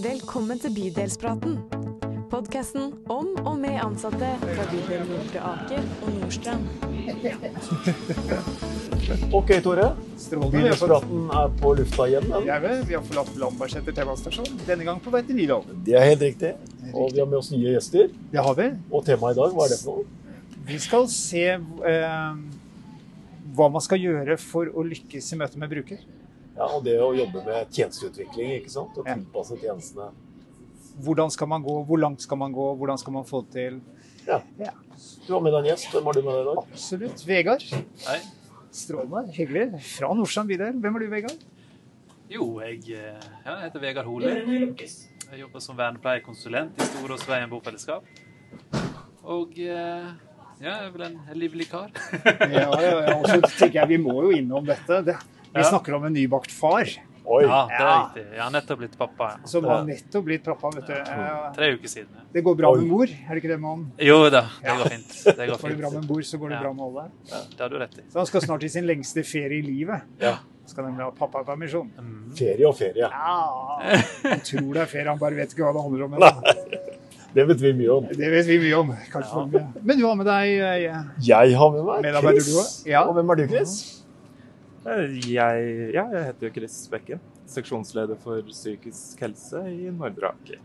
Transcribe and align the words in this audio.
Velkommen 0.00 0.56
til 0.56 0.72
Bydelspraten. 0.72 1.58
Podkasten 2.32 2.94
om 3.12 3.26
og 3.44 3.56
med 3.60 3.74
ansatte 3.82 4.28
fra 4.40 4.64
bydel 4.70 5.02
Nordre 5.10 5.40
Aker 5.50 5.82
og 6.06 6.14
Nordstrand. 6.14 6.64
Ok, 9.36 9.50
Tore. 9.64 9.90
Bydelspraten 10.52 11.26
er 11.36 11.52
på 11.60 11.72
lufta 11.76 12.06
igjen. 12.08 12.30
Ja. 12.46 12.56
er. 12.56 12.80
Vi 12.88 12.96
har 12.96 13.04
forlatt 13.10 13.34
Lambertseter 13.42 13.92
T-banestasjon, 13.96 14.48
denne 14.68 14.86
gang 14.88 15.02
på 15.04 15.12
vei 15.12 15.20
til 15.26 15.36
Nylov. 15.36 15.68
Det 15.84 15.98
er 15.98 16.06
helt 16.12 16.24
riktig. 16.24 16.54
Og 16.94 17.12
vi 17.12 17.20
har 17.20 17.28
med 17.28 17.40
oss 17.42 17.50
nye 17.52 17.74
gjester. 17.74 18.08
Det 18.32 18.46
har 18.46 18.56
vi. 18.56 18.70
Og 18.88 19.04
temaet 19.04 19.36
i 19.36 19.40
dag, 19.42 19.52
hva 19.52 19.66
er 19.66 19.74
det 19.74 19.80
for 19.82 20.00
noe? 20.00 20.56
Vi 20.70 20.80
skal 20.80 21.10
se 21.12 21.44
eh, 21.58 22.40
hva 23.58 23.68
man 23.76 23.84
skal 23.84 24.00
gjøre 24.00 24.38
for 24.40 24.72
å 24.72 24.86
lykkes 24.94 25.32
i 25.34 25.40
møte 25.42 25.60
med 25.60 25.76
bruker. 25.76 26.00
Ja, 26.60 26.66
og 26.76 26.82
det 26.84 26.98
å 27.00 27.12
jobbe 27.16 27.40
med 27.46 27.70
tjenesteutvikling, 27.72 28.50
ikke 28.58 28.68
sant? 28.68 28.98
Og 29.00 29.06
tilpasse 29.06 29.56
tjenestene. 29.62 30.10
Hvordan 31.00 31.32
skal 31.32 31.48
man 31.48 31.62
gå, 31.64 31.76
hvor 31.88 32.00
langt 32.02 32.20
skal 32.20 32.36
man 32.42 32.52
gå, 32.52 32.66
hvordan 32.76 33.00
skal 33.00 33.14
man 33.14 33.24
få 33.24 33.40
det 33.46 33.54
til? 33.54 33.78
Ja. 34.26 34.42
Ja. 34.60 34.74
Du 35.24 35.32
har 35.32 35.40
med 35.40 35.54
deg 35.54 35.62
en 35.62 35.70
gjest. 35.70 35.88
Hvem 35.94 36.10
har 36.10 36.18
du 36.18 36.20
med 36.26 36.36
deg 36.36 36.42
i 36.42 36.48
dag? 36.50 36.60
Absolutt. 36.66 37.24
Vegard. 37.30 37.64
Hei. 38.04 38.18
Strålende. 38.76 39.32
Hyggelig. 39.38 39.80
Fra 39.94 40.12
Nordstrand 40.18 40.52
bydel. 40.52 40.76
Hvem 40.84 41.00
er 41.00 41.06
du, 41.06 41.08
Vegard? 41.14 41.48
Jo, 42.30 42.50
jeg, 42.60 42.84
eh, 42.92 43.16
ja, 43.16 43.56
jeg 43.56 43.64
heter 43.64 43.86
Vegard 43.86 44.12
Hole. 44.12 44.36
Jeg 44.76 45.40
jobber 45.40 45.64
som 45.64 45.80
vernepleierkonsulent 45.80 46.76
i 46.76 46.90
Storåsveien 46.92 47.48
bofellesskap. 47.50 48.04
Og 49.24 49.56
eh, 49.64 50.12
ja, 50.60 50.76
jeg 50.76 50.76
er 50.76 50.92
vel 50.92 51.08
en 51.08 51.18
livlig 51.40 51.70
kar. 51.72 51.88
Ja, 52.52 52.68
ja, 52.68 52.96
ja. 53.08 53.16
Og 53.16 53.24
så 53.32 53.40
tenker 53.56 53.80
jeg 53.80 53.94
vi 53.96 54.02
må 54.04 54.20
jo 54.26 54.36
innom 54.36 54.68
dette. 54.68 55.00
Det, 55.08 55.16
vi 55.54 55.60
Ja. 55.60 55.68
snakker 55.70 55.94
om 55.94 56.04
en 56.04 56.12
nybakt 56.14 56.50
far 56.50 56.86
Oi. 57.30 57.44
Ja, 57.44 57.66
det 57.68 57.76
er 57.84 57.90
riktig. 58.00 58.22
Jeg 58.34 58.40
har 58.42 58.50
nettopp 58.50 58.78
blitt 58.80 58.94
pappa. 58.98 59.26
Ja. 59.38 59.46
som 59.46 59.64
har 59.64 59.84
nettopp 59.84 60.24
blitt 60.24 60.42
pappa. 60.44 60.70
vet 60.74 60.86
du. 60.86 60.92
Ja, 60.92 61.52
Tre 61.54 61.68
uker 61.76 61.86
siden. 61.88 62.08
ja. 62.16 62.22
Det 62.32 62.42
går 62.42 62.56
bra 62.56 62.70
Oi. 62.72 62.78
med 62.80 62.88
mor, 62.90 63.04
er 63.06 63.34
det 63.34 63.42
ikke 63.44 63.48
det 63.52 63.60
man 63.60 63.92
Jo 64.00 64.16
da, 64.30 64.40
det 64.40 64.48
Ja. 64.64 64.76
går 64.76 64.88
fint. 64.90 65.12
Det 65.24 65.36
går 65.48 65.60
Går 65.60 65.68
det 65.68 65.78
bra 65.78 65.90
med 65.90 66.08
mor, 66.10 66.20
så 66.22 66.38
går 66.40 66.48
det 66.48 66.56
Ja. 66.56 66.62
bra 66.62 66.72
med 66.72 66.84
alle. 66.84 67.10
Det 67.50 67.60
har 67.60 67.68
du 67.68 67.78
rett 67.78 67.98
i. 67.98 68.02
Så 68.10 68.18
han 68.18 68.26
skal 68.26 68.40
snart 68.40 68.64
i 68.64 68.68
sin 68.68 68.86
lengste 68.86 69.22
ferie 69.22 69.58
i 69.58 69.62
livet. 69.62 70.00
Ja. 70.18 70.30
Han 70.32 70.66
Skal 70.66 70.84
nemlig 70.84 71.04
ha 71.04 71.10
pappapermisjon. 71.10 71.90
Mm. 71.98 72.32
Ferie 72.34 72.66
og 72.66 72.74
ferie. 72.76 72.96
Ja, 73.10 73.80
Han 74.22 74.40
tror 74.40 74.72
det 74.74 74.82
er 74.82 74.86
ferie, 74.86 75.06
han 75.08 75.18
bare 75.18 75.34
vet 75.36 75.52
ikke 75.54 75.62
hva 75.62 75.72
det 75.72 75.82
handler 75.82 76.04
om. 76.04 76.14
ennå. 76.14 76.90
Det 77.34 77.46
vet 77.46 77.60
vi 77.60 77.72
mye 77.72 77.90
om. 77.96 78.06
Det 78.06 78.30
vet 78.30 78.46
vi 78.46 78.58
mye 78.58 78.74
om. 78.78 78.96
Kanskje 79.12 79.30
for. 79.30 79.72
Men 79.82 79.98
du 79.98 80.06
har 80.06 80.14
med 80.16 80.26
deg 80.26 80.58
eh, 80.58 81.04
Jeg 81.22 81.54
har 81.56 81.70
med 81.70 81.84
meg 81.84 82.40
Chris. 82.42 82.82
du? 82.82 82.90
Ja. 82.90 83.04
Og 83.04 83.14
hvem 83.14 83.30
er 83.30 83.34
du, 83.36 83.46
Chris? 83.46 83.99
Jeg, 84.80 85.64
ja, 85.92 86.06
jeg 86.08 86.24
heter 86.30 86.48
jo 86.48 86.52
Chris 86.54 86.76
Bekken. 86.88 87.20
Seksjonsleder 87.50 88.16
for 88.22 88.40
psykisk 88.48 89.20
helse 89.20 89.60
i 89.68 89.90
Nordre 89.92 90.30
Aker. 90.32 90.60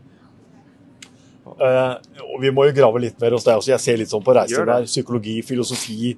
Uh, 1.46 1.94
vi 2.42 2.50
må 2.50 2.64
jo 2.66 2.74
grave 2.74 3.02
litt 3.04 3.20
mer 3.22 3.36
hos 3.36 3.44
deg 3.46 3.60
også. 3.60 3.74
Jeg 3.74 3.84
ser 3.84 4.00
litt 4.00 4.10
sånn 4.10 4.24
på 4.24 4.34
reiser 4.34 4.66
der. 4.66 4.86
Psykologi, 4.88 5.36
filosofi, 5.46 6.14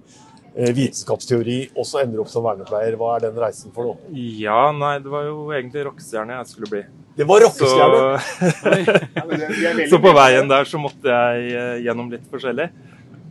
eh, 0.55 0.71
vitenskapsteori. 0.77 1.59
Og 1.75 1.89
så 1.89 2.05
ender 2.05 2.21
du 2.21 2.23
opp 2.25 2.31
som 2.33 2.47
vernepleier. 2.47 2.97
Hva 3.01 3.17
er 3.17 3.27
den 3.27 3.43
reisen 3.43 3.75
for 3.75 3.91
noe? 3.91 4.15
Ja, 4.15 4.69
nei, 4.73 4.95
det 5.05 5.13
var 5.13 5.27
jo 5.27 5.49
egentlig 5.57 5.89
rockestjerne 5.91 6.39
jeg 6.39 6.53
skulle 6.53 6.71
bli. 6.73 6.85
Det 7.19 7.27
var 7.27 7.43
Så, 7.43 7.67
rockestjerne! 7.67 9.03
Er 9.19 9.27
veldig 9.35 9.91
så 9.91 9.99
på 10.07 10.15
veien 10.15 10.49
der 10.55 10.71
så 10.71 10.81
måtte 10.81 11.19
jeg 11.19 11.51
eh, 11.51 11.75
gjennom 11.89 12.15
litt 12.15 12.31
forskjellig. 12.31 12.71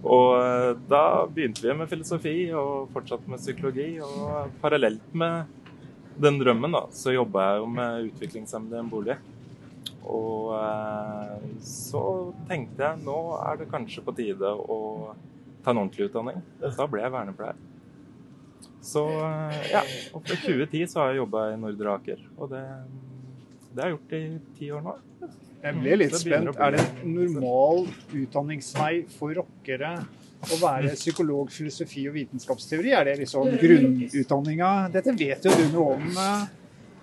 Og 0.06 0.34
eh, 0.38 0.74
da 0.90 1.04
begynte 1.32 1.64
vi 1.64 1.74
med 1.78 1.90
filosofi 1.90 2.36
og 2.56 2.92
fortsatte 2.94 3.32
med 3.32 3.42
psykologi. 3.42 3.90
Og 4.04 4.54
parallelt 4.62 5.16
med 5.18 5.56
den 6.22 6.40
drømmen 6.42 6.74
da, 6.74 6.86
så 6.94 7.14
jobba 7.14 7.52
jeg 7.52 7.62
jo 7.62 7.72
med 7.78 8.12
utviklingshemmede 8.12 8.78
i 8.78 8.84
en 8.84 8.92
bolig. 8.92 9.18
Og 10.08 10.54
eh, 10.58 11.48
så 11.66 12.04
tenkte 12.50 12.86
jeg 12.86 13.04
nå 13.06 13.18
er 13.42 13.60
det 13.62 13.72
kanskje 13.72 14.06
på 14.06 14.16
tide 14.18 14.54
å 14.54 14.80
ta 15.64 15.74
en 15.74 15.82
ordentlig 15.82 16.10
utdanning. 16.10 16.40
Da 16.62 16.88
ble 16.90 17.04
jeg 17.04 17.16
vernepleier. 17.16 17.66
Så 18.88 19.04
eh, 19.10 19.60
ja, 19.74 19.84
og 20.16 20.24
fra 20.24 20.38
2010 20.46 20.88
så 20.94 21.02
har 21.02 21.12
jeg 21.12 21.24
jobba 21.24 21.50
i 21.52 21.60
Nordre 21.60 21.98
Aker. 21.98 22.24
Og 22.38 22.54
det, 22.54 22.64
det 23.74 23.84
har 23.84 23.92
jeg 23.92 23.98
gjort 23.98 24.18
i 24.18 24.24
ti 24.60 24.72
år 24.78 24.86
nå. 24.86 24.96
Jeg 25.64 25.80
ble 25.82 25.96
litt 26.04 26.16
spent. 26.16 26.52
Er 26.62 26.76
det 26.76 26.84
en 26.84 27.16
normal 27.16 27.88
utdanningsvei 28.14 28.92
for 29.18 29.34
rockere 29.40 29.96
å 30.48 30.60
være 30.62 30.94
psykolog, 30.94 31.50
filosofi 31.52 32.06
og 32.10 32.14
vitenskapsteori? 32.20 32.94
Er 32.94 33.10
det 33.10 33.16
liksom 33.24 33.50
grunnutdanninga? 33.58 34.72
Dette 34.94 35.16
vet 35.18 35.48
jo 35.48 35.56
du 35.58 35.66
noe 35.74 35.96
om, 35.98 36.08
eh, 36.14 36.46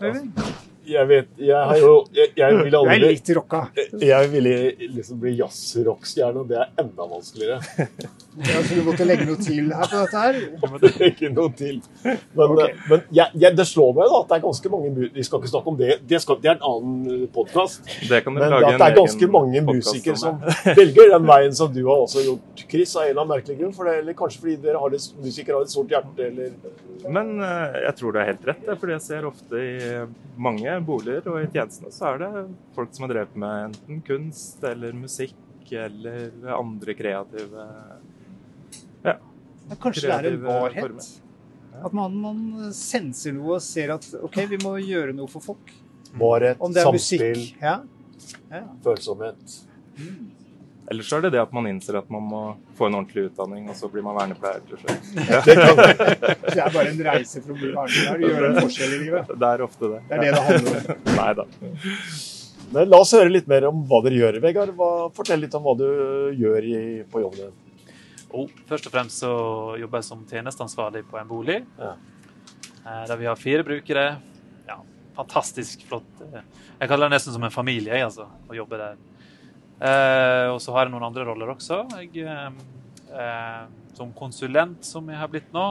Øyvind. 0.04 0.44
Jeg 0.84 1.08
vet 1.08 1.28
Jeg 1.38 1.56
har 1.56 1.78
jo 1.80 1.92
Jeg, 2.12 2.32
jeg 2.36 2.56
ville 2.58 2.70
Du 2.70 2.76
er 2.76 2.90
aldri 2.92 3.12
litt 3.14 3.30
rocka. 3.38 3.60
Jeg 4.00 4.30
ville 4.32 4.54
liksom 4.98 5.20
bli 5.22 5.32
jazzrockstjerne, 5.38 6.42
og 6.42 6.48
det 6.50 6.58
er 6.60 6.72
enda 6.82 7.06
vanskeligere. 7.08 7.60
Ja, 8.34 8.62
så 8.66 8.74
du 8.74 8.82
måtte 8.82 9.04
legge 9.06 9.26
noe 9.28 9.38
til 9.38 9.68
her 9.70 9.86
på 9.86 10.00
dette 10.00 10.22
her? 10.24 10.38
Ikke 11.06 11.28
noe 11.30 11.52
til. 11.54 11.76
Men, 12.02 12.50
okay. 12.50 12.72
men 12.90 13.04
jeg, 13.14 13.30
jeg, 13.38 13.54
det 13.54 13.66
slår 13.70 13.92
meg 13.94 14.10
da 14.10 14.20
at 14.24 14.32
det 14.32 14.36
er 14.36 14.42
ganske 14.42 14.72
mange 14.72 14.90
Vi 15.14 15.24
skal 15.26 15.42
ikke 15.42 15.50
snakke 15.52 15.70
om 15.70 15.76
det, 15.78 15.90
det, 16.10 16.20
skal, 16.24 16.40
det 16.42 16.50
er 16.50 16.56
en 16.56 16.66
annen 16.70 17.28
podkast. 17.34 17.86
Det 18.08 18.20
kan 18.24 18.34
du 18.34 18.42
Men 18.42 18.56
lage 18.56 18.72
at 18.72 18.80
det 18.82 18.88
er 18.88 18.98
ganske 18.98 19.28
mange 19.30 19.62
musikere 19.68 20.18
som 20.18 20.42
velger 20.80 21.14
den 21.14 21.28
veien 21.30 21.54
som 21.54 21.70
du 21.74 21.80
har 21.86 22.02
også 22.08 22.24
gjort, 22.26 22.64
Chris, 22.70 22.96
av 22.96 23.04
en 23.04 23.12
eller 23.12 23.22
annen 23.22 23.34
merkelig 23.36 23.58
grunn. 23.60 23.76
For 23.76 23.90
det, 23.90 23.96
eller 24.02 24.18
kanskje 24.18 24.42
fordi 24.42 24.56
dere 24.66 24.82
har 24.82 24.94
det, 24.94 25.00
musikere 25.22 25.60
har 25.60 25.68
et 25.68 25.76
stort 25.76 25.94
hjerte, 25.94 26.28
eller 26.28 27.08
Men 27.14 27.32
eh, 27.38 27.80
jeg 27.86 27.98
tror 28.00 28.14
du 28.14 28.20
er 28.20 28.30
helt 28.32 28.50
rett, 28.50 28.66
det, 28.66 28.78
fordi 28.82 28.96
jeg 28.96 29.06
ser 29.06 29.30
ofte 29.30 29.62
i 29.62 29.78
mange 30.34 30.78
boliger 30.86 31.30
og 31.30 31.38
i 31.38 31.48
tjenestene 31.52 31.92
så 31.94 32.10
er 32.10 32.22
det 32.24 32.44
folk 32.74 32.94
som 32.94 33.06
har 33.06 33.14
drevet 33.14 33.36
med 33.38 33.68
enten 33.68 34.00
kunst 34.06 34.64
eller 34.66 34.96
musikk 34.96 35.36
eller 35.74 36.54
andre 36.54 36.94
kreative 36.96 37.68
Ja, 39.04 39.16
Kanskje 39.80 40.06
det 40.06 40.10
er 40.10 40.14
en 40.14 40.22
kreative 40.24 40.48
varhet? 40.48 40.80
former. 40.84 41.10
At 41.84 41.96
man, 41.96 42.14
man 42.22 42.72
senser 42.76 43.34
noe 43.34 43.56
og 43.58 43.64
ser 43.64 43.94
at 43.96 44.06
OK, 44.22 44.38
vi 44.50 44.60
må 44.62 44.76
gjøre 44.82 45.14
noe 45.16 45.30
for 45.30 45.42
folk. 45.44 45.72
varhet, 46.14 46.60
er 46.60 46.86
samspill, 46.86 47.34
musikk. 47.34 47.58
Ja. 47.62 47.80
ja. 48.52 48.62
følsomhet. 48.84 49.58
Eller 50.90 51.02
så 51.02 51.16
er 51.16 51.24
det 51.24 51.30
det 51.32 51.40
at 51.40 51.52
man 51.56 51.66
innser 51.66 51.96
at 51.96 52.10
man 52.12 52.24
må 52.28 52.40
få 52.76 52.90
en 52.90 52.98
ordentlig 52.98 53.30
utdanning, 53.30 53.64
og 53.72 53.76
så 53.78 53.88
blir 53.88 54.04
man 54.04 54.18
vernepleier 54.18 54.60
til 54.68 54.80
slutt. 54.82 55.10
Det 55.48 55.54
Det 55.56 56.60
er 56.60 56.74
bare 56.74 56.90
en 56.90 57.00
reise 57.08 57.40
for 57.40 57.54
å 57.54 57.56
bli 57.56 57.70
vernepleier. 57.72 58.20
Du 58.20 58.26
gjør 58.28 58.48
en 58.50 58.58
forskjell 58.60 58.92
i 58.92 59.00
livet. 59.06 59.32
Det 59.32 59.50
er 59.50 59.64
ofte 59.64 59.90
det. 59.94 60.00
Det 60.10 60.18
er 60.18 60.24
det 60.26 60.32
det 60.36 60.42
handler 60.50 60.76
om. 60.76 61.04
Nei 61.22 61.30
da. 61.40 61.46
men 62.74 62.92
la 62.92 63.00
oss 63.00 63.14
høre 63.16 63.32
litt 63.32 63.48
mer 63.50 63.68
om 63.70 63.80
hva 63.88 64.02
dere 64.04 64.20
gjør, 64.20 64.40
Vegard. 64.44 64.74
Hva, 64.76 64.90
fortell 65.16 65.40
litt 65.46 65.56
om 65.56 65.64
hva 65.64 65.76
du 65.80 65.86
gjør 66.36 66.68
i, 66.68 66.82
på 67.08 67.24
jobben 67.24 67.46
din. 67.46 67.56
Og 68.34 68.50
først 68.68 68.88
og 68.88 68.94
fremst 68.94 69.22
så 69.22 69.30
jobber 69.78 70.00
jeg 70.00 70.08
som 70.08 70.24
tjenesteansvarlig 70.26 71.04
på 71.10 71.18
en 71.20 71.28
bolig. 71.30 71.60
Ja. 71.78 71.92
eh, 72.84 73.04
Der 73.08 73.16
vi 73.20 73.28
har 73.30 73.36
fire 73.38 73.62
brukere. 73.66 74.06
Ja, 74.68 74.78
fantastisk 75.16 75.84
flott. 75.88 76.08
Jeg 76.20 76.88
kaller 76.90 77.08
det 77.08 77.14
nesten 77.18 77.32
som 77.36 77.44
en 77.46 77.54
familie, 77.54 77.94
jeg, 77.94 78.08
altså, 78.08 78.26
å 78.50 78.56
jobbe 78.58 78.80
der. 78.80 78.96
Eh, 79.84 80.48
og 80.50 80.60
så 80.62 80.74
har 80.74 80.86
jeg 80.86 80.94
noen 80.94 81.06
andre 81.08 81.24
roller 81.28 81.54
også. 81.54 81.84
Jeg, 82.00 82.24
eh, 82.26 82.50
eh, 83.14 83.64
som 83.94 84.12
konsulent, 84.16 84.82
som 84.84 85.06
jeg 85.10 85.18
har 85.20 85.30
blitt 85.30 85.52
nå, 85.54 85.68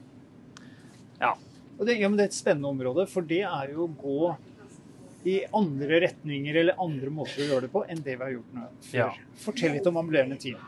Og 1.83 1.87
det, 1.87 1.97
ja, 1.99 2.09
men 2.09 2.19
det 2.19 2.27
er 2.27 2.31
et 2.31 2.37
spennende 2.37 2.71
område, 2.71 3.09
for 3.11 3.27
det 3.27 3.41
er 3.43 3.73
jo 3.75 3.89
å 3.89 3.95
gå 3.99 4.35
i 5.27 5.41
andre 5.55 5.99
retninger 6.05 6.59
eller 6.61 6.79
andre 6.83 7.11
måter 7.15 7.43
å 7.43 7.49
gjøre 7.49 7.67
det 7.67 7.71
på 7.73 7.83
enn 7.91 8.03
det 8.03 8.15
vi 8.17 8.23
har 8.23 8.33
gjort 8.37 8.53
nå 8.55 8.67
før. 8.87 8.99
Ja. 8.99 9.09
Fortell 9.43 9.75
litt 9.77 9.89
om 9.91 9.99
ambulerende 9.99 10.39
team. 10.43 10.61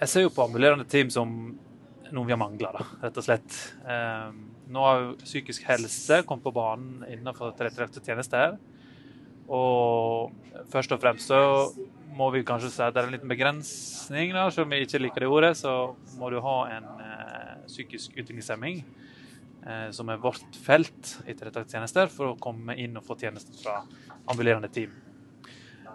Jeg 0.00 0.08
ser 0.08 0.24
jo 0.24 0.32
på 0.34 0.46
ambulerende 0.46 0.86
team 0.88 1.10
som 1.12 1.34
noe 2.10 2.26
vi 2.26 2.34
har 2.34 2.40
mangla, 2.40 2.72
rett 3.02 3.18
og 3.20 3.26
slett. 3.26 3.56
Eh, 3.86 4.30
nå 4.70 4.84
har 4.86 5.00
jo 5.02 5.14
psykisk 5.22 5.66
helse 5.68 6.22
kommet 6.26 6.46
på 6.46 6.54
banen 6.54 7.04
innenfor 7.08 7.54
tilrettelagte 7.58 8.02
tjenester. 8.04 8.56
Og 9.50 10.30
først 10.70 10.94
og 10.94 11.02
fremst 11.02 11.30
så 11.30 11.40
må 12.14 12.28
vi 12.34 12.42
kanskje 12.46 12.70
si 12.72 12.82
at 12.84 12.94
det 12.94 13.02
er 13.02 13.08
en 13.08 13.14
liten 13.14 13.30
begrensning, 13.30 14.32
da, 14.34 14.48
selv 14.50 14.68
om 14.68 14.74
jeg 14.74 14.86
ikke 14.86 15.02
liker 15.02 15.24
det 15.24 15.30
ordet, 15.30 15.52
så 15.58 15.74
må 16.18 16.30
du 16.30 16.38
ha 16.42 16.56
en 16.76 16.88
eh, 17.04 17.52
psykisk 17.68 18.16
utviklingshemming 18.16 18.80
eh, 18.80 19.88
som 19.94 20.10
er 20.10 20.22
vårt 20.22 20.58
felt 20.64 21.14
i 21.26 21.34
tilrettelagte 21.34 21.78
tjenester, 21.78 22.10
for 22.12 22.32
å 22.32 22.40
komme 22.42 22.76
inn 22.78 22.98
og 22.98 23.06
få 23.06 23.18
tjenester 23.20 23.58
fra 23.62 23.80
ambulerende 24.30 24.70
team. 24.74 24.94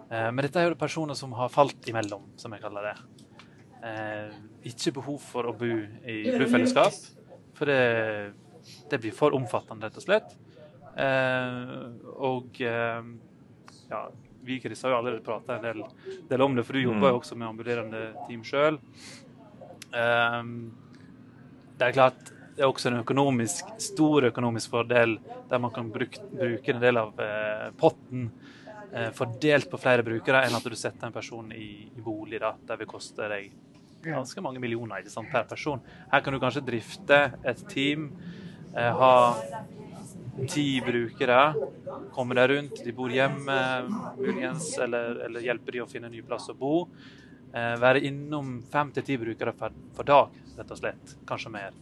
Eh, 0.10 0.30
men 0.32 0.44
dette 0.46 0.62
er 0.62 0.72
jo 0.72 0.80
personer 0.80 1.18
som 1.20 1.36
har 1.40 1.52
falt 1.54 1.92
imellom, 1.92 2.28
som 2.40 2.56
jeg 2.56 2.64
kaller 2.64 2.92
det. 2.92 2.96
Eh, 3.86 4.36
ikke 4.66 4.96
behov 4.96 5.22
for 5.22 5.46
å 5.46 5.54
bo 5.54 5.70
i 5.70 6.18
bofellesskap, 6.34 6.96
for 7.56 7.70
det, 7.70 7.82
det, 8.90 8.98
blir 8.98 9.14
for 9.14 9.36
omfattende, 9.38 9.86
rett 9.86 10.00
og 10.00 10.06
slett. 10.06 10.32
Eh, 10.98 11.60
og 12.26 12.62
eh, 12.66 13.12
ja, 13.92 14.00
vi 14.46 14.58
Chris, 14.64 14.82
har 14.84 14.96
jo 14.96 15.02
allerede 15.02 15.26
prata 15.26 15.58
en 15.58 15.68
del, 15.68 15.84
del, 16.30 16.42
om 16.42 16.56
det, 16.58 16.66
for 16.66 16.78
du 16.78 16.82
jobber 16.82 17.12
jo 17.12 17.18
mm. 17.18 17.20
også 17.20 17.38
med 17.38 17.50
ambulerende 17.52 18.02
team 18.26 18.42
sjøl. 18.48 18.80
Eh, 19.94 20.42
det 21.76 21.92
er 21.92 21.96
klart 22.00 22.32
det 22.56 22.64
er 22.64 22.72
også 22.72 22.88
en 22.88 23.02
økonomisk, 23.02 23.74
stor 23.84 24.30
økonomisk 24.30 24.72
fordel 24.72 25.18
der 25.50 25.60
man 25.60 25.74
kan 25.76 25.90
bruke, 25.92 26.22
bruke 26.32 26.72
en 26.72 26.80
del 26.82 27.02
av 27.02 27.20
eh, 27.20 27.66
potten 27.76 28.30
eh, 28.94 29.10
fordelt 29.14 29.68
på 29.70 29.80
flere 29.82 30.06
brukere, 30.08 30.46
enn 30.48 30.56
at 30.56 30.66
du 30.66 30.78
setter 30.80 31.10
en 31.10 31.16
person 31.16 31.52
i, 31.52 31.68
i 31.92 32.04
bolig 32.06 32.40
da, 32.42 32.54
der 32.66 32.80
vil 32.80 32.90
koste 32.90 33.28
deg 33.30 33.52
ganske 34.14 34.44
mange 34.44 34.62
millioner 34.64 35.02
ikke 35.02 35.14
sant, 35.14 35.32
per 35.32 35.48
person. 35.50 35.82
Her 36.12 36.24
kan 36.26 36.36
du 36.36 36.42
kanskje 36.44 36.66
drifte 36.66 37.20
et 37.44 37.64
team, 37.72 38.12
eh, 38.76 38.92
ha 39.02 39.16
ti 40.52 40.82
brukere, 40.84 41.42
komme 42.14 42.36
deg 42.36 42.50
rundt, 42.52 42.82
de 42.84 42.94
bor 42.96 43.12
hjemme 43.12 43.60
muligens, 44.20 44.74
eller, 44.84 45.22
eller 45.28 45.46
hjelpe 45.46 45.72
de 45.72 45.84
å 45.84 45.88
finne 45.90 46.10
en 46.12 46.16
ny 46.16 46.24
plass 46.28 46.50
å 46.52 46.58
bo. 46.60 46.74
Eh, 47.56 47.76
være 47.80 48.04
innom 48.04 48.58
fem 48.72 48.92
til 48.96 49.06
ti 49.08 49.16
brukere 49.22 49.54
for, 49.56 49.76
per, 49.96 50.08
dag, 50.08 50.40
rett 50.58 50.74
og 50.76 50.82
slett. 50.82 51.16
Kanskje 51.28 51.54
mer. 51.54 51.78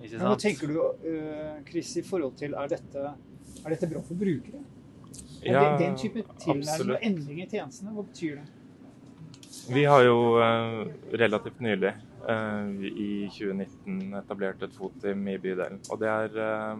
Men 0.00 0.24
hva 0.26 0.36
tenker 0.38 0.70
du, 0.70 0.80
uh, 0.82 1.60
Chris, 1.66 1.92
i 1.98 2.02
forhold 2.06 2.34
til 2.38 2.54
er 2.58 2.68
dette, 2.70 3.12
er 3.62 3.72
dette 3.72 3.88
bra 3.90 4.02
for 4.06 4.18
brukere? 4.18 4.60
Ja, 5.46 5.62
det, 5.62 5.84
den 5.84 5.96
type 5.98 6.24
tilnærming 6.42 6.96
og 6.96 7.06
endring 7.06 7.40
i 7.44 7.46
tjenestene, 7.48 7.94
hva 7.94 8.04
betyr 8.06 8.40
det? 8.40 8.55
Vi 9.68 9.84
har 9.84 10.02
jo 10.06 10.18
uh, 10.38 10.86
relativt 11.10 11.60
nylig, 11.60 11.92
uh, 12.28 12.84
i 12.86 13.28
2019, 13.34 14.14
etablert 14.14 14.62
et 14.62 14.74
fotteam 14.78 15.26
i 15.28 15.38
bydelen. 15.42 15.80
Og 15.90 16.00
det 16.00 16.10
er, 16.12 16.78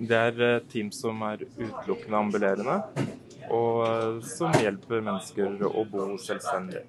det 0.00 0.20
er 0.28 0.66
team 0.72 0.92
som 0.94 1.20
er 1.28 1.44
utelukkende 1.58 2.20
ambulerende, 2.22 3.06
og 3.52 4.22
som 4.26 4.56
hjelper 4.56 5.04
mennesker 5.04 5.66
å 5.68 5.84
bo 5.90 6.12
selvstendig. 6.20 6.86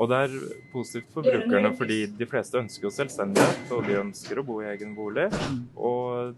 Og 0.00 0.08
det 0.08 0.18
er 0.24 0.34
positivt 0.72 1.12
for 1.12 1.26
brukerne, 1.26 1.72
fordi 1.76 1.98
de 2.16 2.28
fleste 2.28 2.60
ønsker 2.60 2.88
jo 2.88 2.94
selvstendighet, 2.94 3.64
og 3.74 3.84
de 3.88 4.00
ønsker 4.00 4.40
å 4.40 4.44
bo 4.46 4.60
i 4.62 4.70
egen 4.72 4.94
bolig. 4.96 5.28
Og 5.76 6.36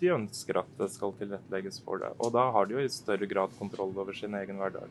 de 0.00 0.12
ønsker 0.14 0.60
at 0.62 0.70
det 0.78 0.88
skal 0.94 1.12
tilrettelegges 1.18 1.80
for 1.84 2.00
det. 2.00 2.12
Og 2.18 2.32
da 2.34 2.46
har 2.54 2.68
de 2.68 2.78
jo 2.78 2.84
i 2.84 2.92
større 2.92 3.28
grad 3.30 3.52
kontroll 3.58 3.92
over 4.00 4.16
sin 4.16 4.36
egen 4.38 4.60
hverdag. 4.60 4.88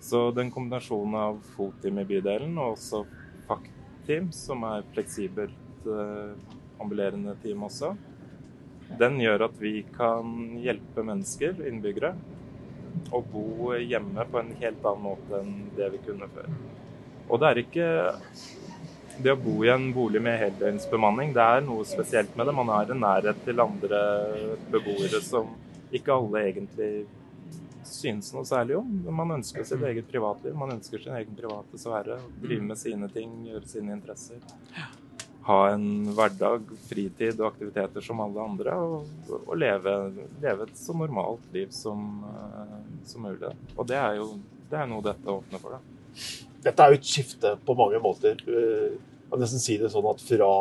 Så 0.00 0.30
den 0.30 0.50
kombinasjonen 0.54 1.16
av 1.20 1.40
fotteam 1.56 1.98
i 1.98 2.06
bydelen 2.08 2.54
og 2.58 2.76
også 2.76 3.02
FACT-team, 3.48 4.30
som 4.32 4.62
er 4.68 4.86
fleksibelt 4.94 5.88
uh, 5.88 6.36
ambulerende 6.78 7.34
team 7.42 7.64
også, 7.66 7.94
den 8.98 9.18
gjør 9.20 9.48
at 9.48 9.58
vi 9.60 9.82
kan 9.96 10.36
hjelpe 10.62 11.04
mennesker, 11.04 11.58
innbyggere, 11.68 12.14
å 13.12 13.20
bo 13.22 13.74
hjemme 13.76 14.24
på 14.30 14.40
en 14.40 14.54
helt 14.62 14.86
annen 14.86 15.04
måte 15.04 15.42
enn 15.42 15.68
det 15.76 15.90
vi 15.92 16.00
kunne 16.06 16.28
før. 16.32 16.48
Og 17.28 17.42
det 17.42 17.50
er 17.50 17.60
ikke 17.62 17.88
det 19.18 19.34
å 19.34 19.40
bo 19.40 19.58
i 19.66 19.70
en 19.72 19.90
bolig 19.92 20.22
med 20.22 20.38
heldøgnsbemanning, 20.40 21.34
det 21.36 21.44
er 21.44 21.64
noe 21.66 21.84
spesielt 21.88 22.34
med 22.38 22.48
det. 22.48 22.54
Man 22.56 22.70
har 22.72 22.90
en 22.92 23.02
nærhet 23.02 23.40
til 23.44 23.60
andre 23.62 24.00
beboere 24.72 25.20
som 25.24 25.50
ikke 25.94 26.14
alle 26.14 26.44
egentlig 26.50 26.92
synes 27.90 28.30
noe 28.34 28.46
særlig 28.48 28.78
om. 28.78 28.88
Man 29.14 29.36
ønsker 29.38 29.66
sitt 29.66 29.82
eget 29.88 30.08
privatliv, 30.10 30.54
man 30.58 30.76
ønsker 30.76 31.02
sin 31.02 31.16
egen 31.18 31.36
private 31.38 31.80
sfære. 31.80 32.18
Drive 32.42 32.70
med 32.70 32.80
sine 32.80 33.10
ting, 33.12 33.34
gjøre 33.48 33.70
sine 33.70 33.94
interesser. 33.96 34.42
Ha 35.48 35.58
en 35.72 36.10
hverdag, 36.16 36.68
fritid 36.90 37.38
og 37.40 37.52
aktiviteter 37.54 38.04
som 38.04 38.20
alle 38.24 38.44
andre. 38.44 38.76
Og, 38.76 39.38
og 39.40 39.54
leve, 39.58 39.96
leve, 40.42 40.68
et 40.68 40.76
så 40.78 40.96
normalt 40.96 41.46
liv 41.54 41.72
som, 41.72 42.04
uh, 42.26 42.76
som 43.08 43.24
mulig. 43.24 43.54
Og 43.76 43.88
det 43.88 43.96
er 43.98 44.20
jo 44.20 44.34
det 44.68 44.76
er 44.76 44.88
noe 44.90 45.00
dette 45.00 45.32
åpner 45.32 45.62
for. 45.62 45.78
da 45.78 46.44
dette 46.62 46.82
er 46.82 46.92
jo 46.92 46.98
et 46.98 47.08
skifte 47.08 47.54
på 47.64 47.76
mange 47.78 48.00
måter. 48.02 48.40
Eh, 48.46 48.96
jeg 48.96 49.32
kan 49.32 49.42
nesten 49.42 49.62
si 49.62 49.76
det 49.80 49.90
sånn 49.92 50.08
at 50.10 50.24
fra 50.24 50.52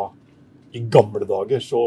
i 0.75 0.83
gamle 0.91 1.25
dager 1.27 1.63
så 1.63 1.83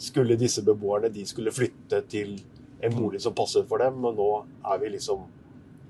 skulle 0.00 0.38
disse 0.40 0.64
beboerne 0.66 1.12
de 1.12 1.24
skulle 1.28 1.52
flytte 1.54 2.00
til 2.10 2.38
en 2.82 2.96
bolig 2.96 3.22
som 3.22 3.34
passer 3.36 3.64
for 3.68 3.82
dem, 3.82 4.00
men 4.02 4.16
nå 4.18 4.28
er 4.72 4.82
vi 4.82 4.92
liksom 4.96 5.24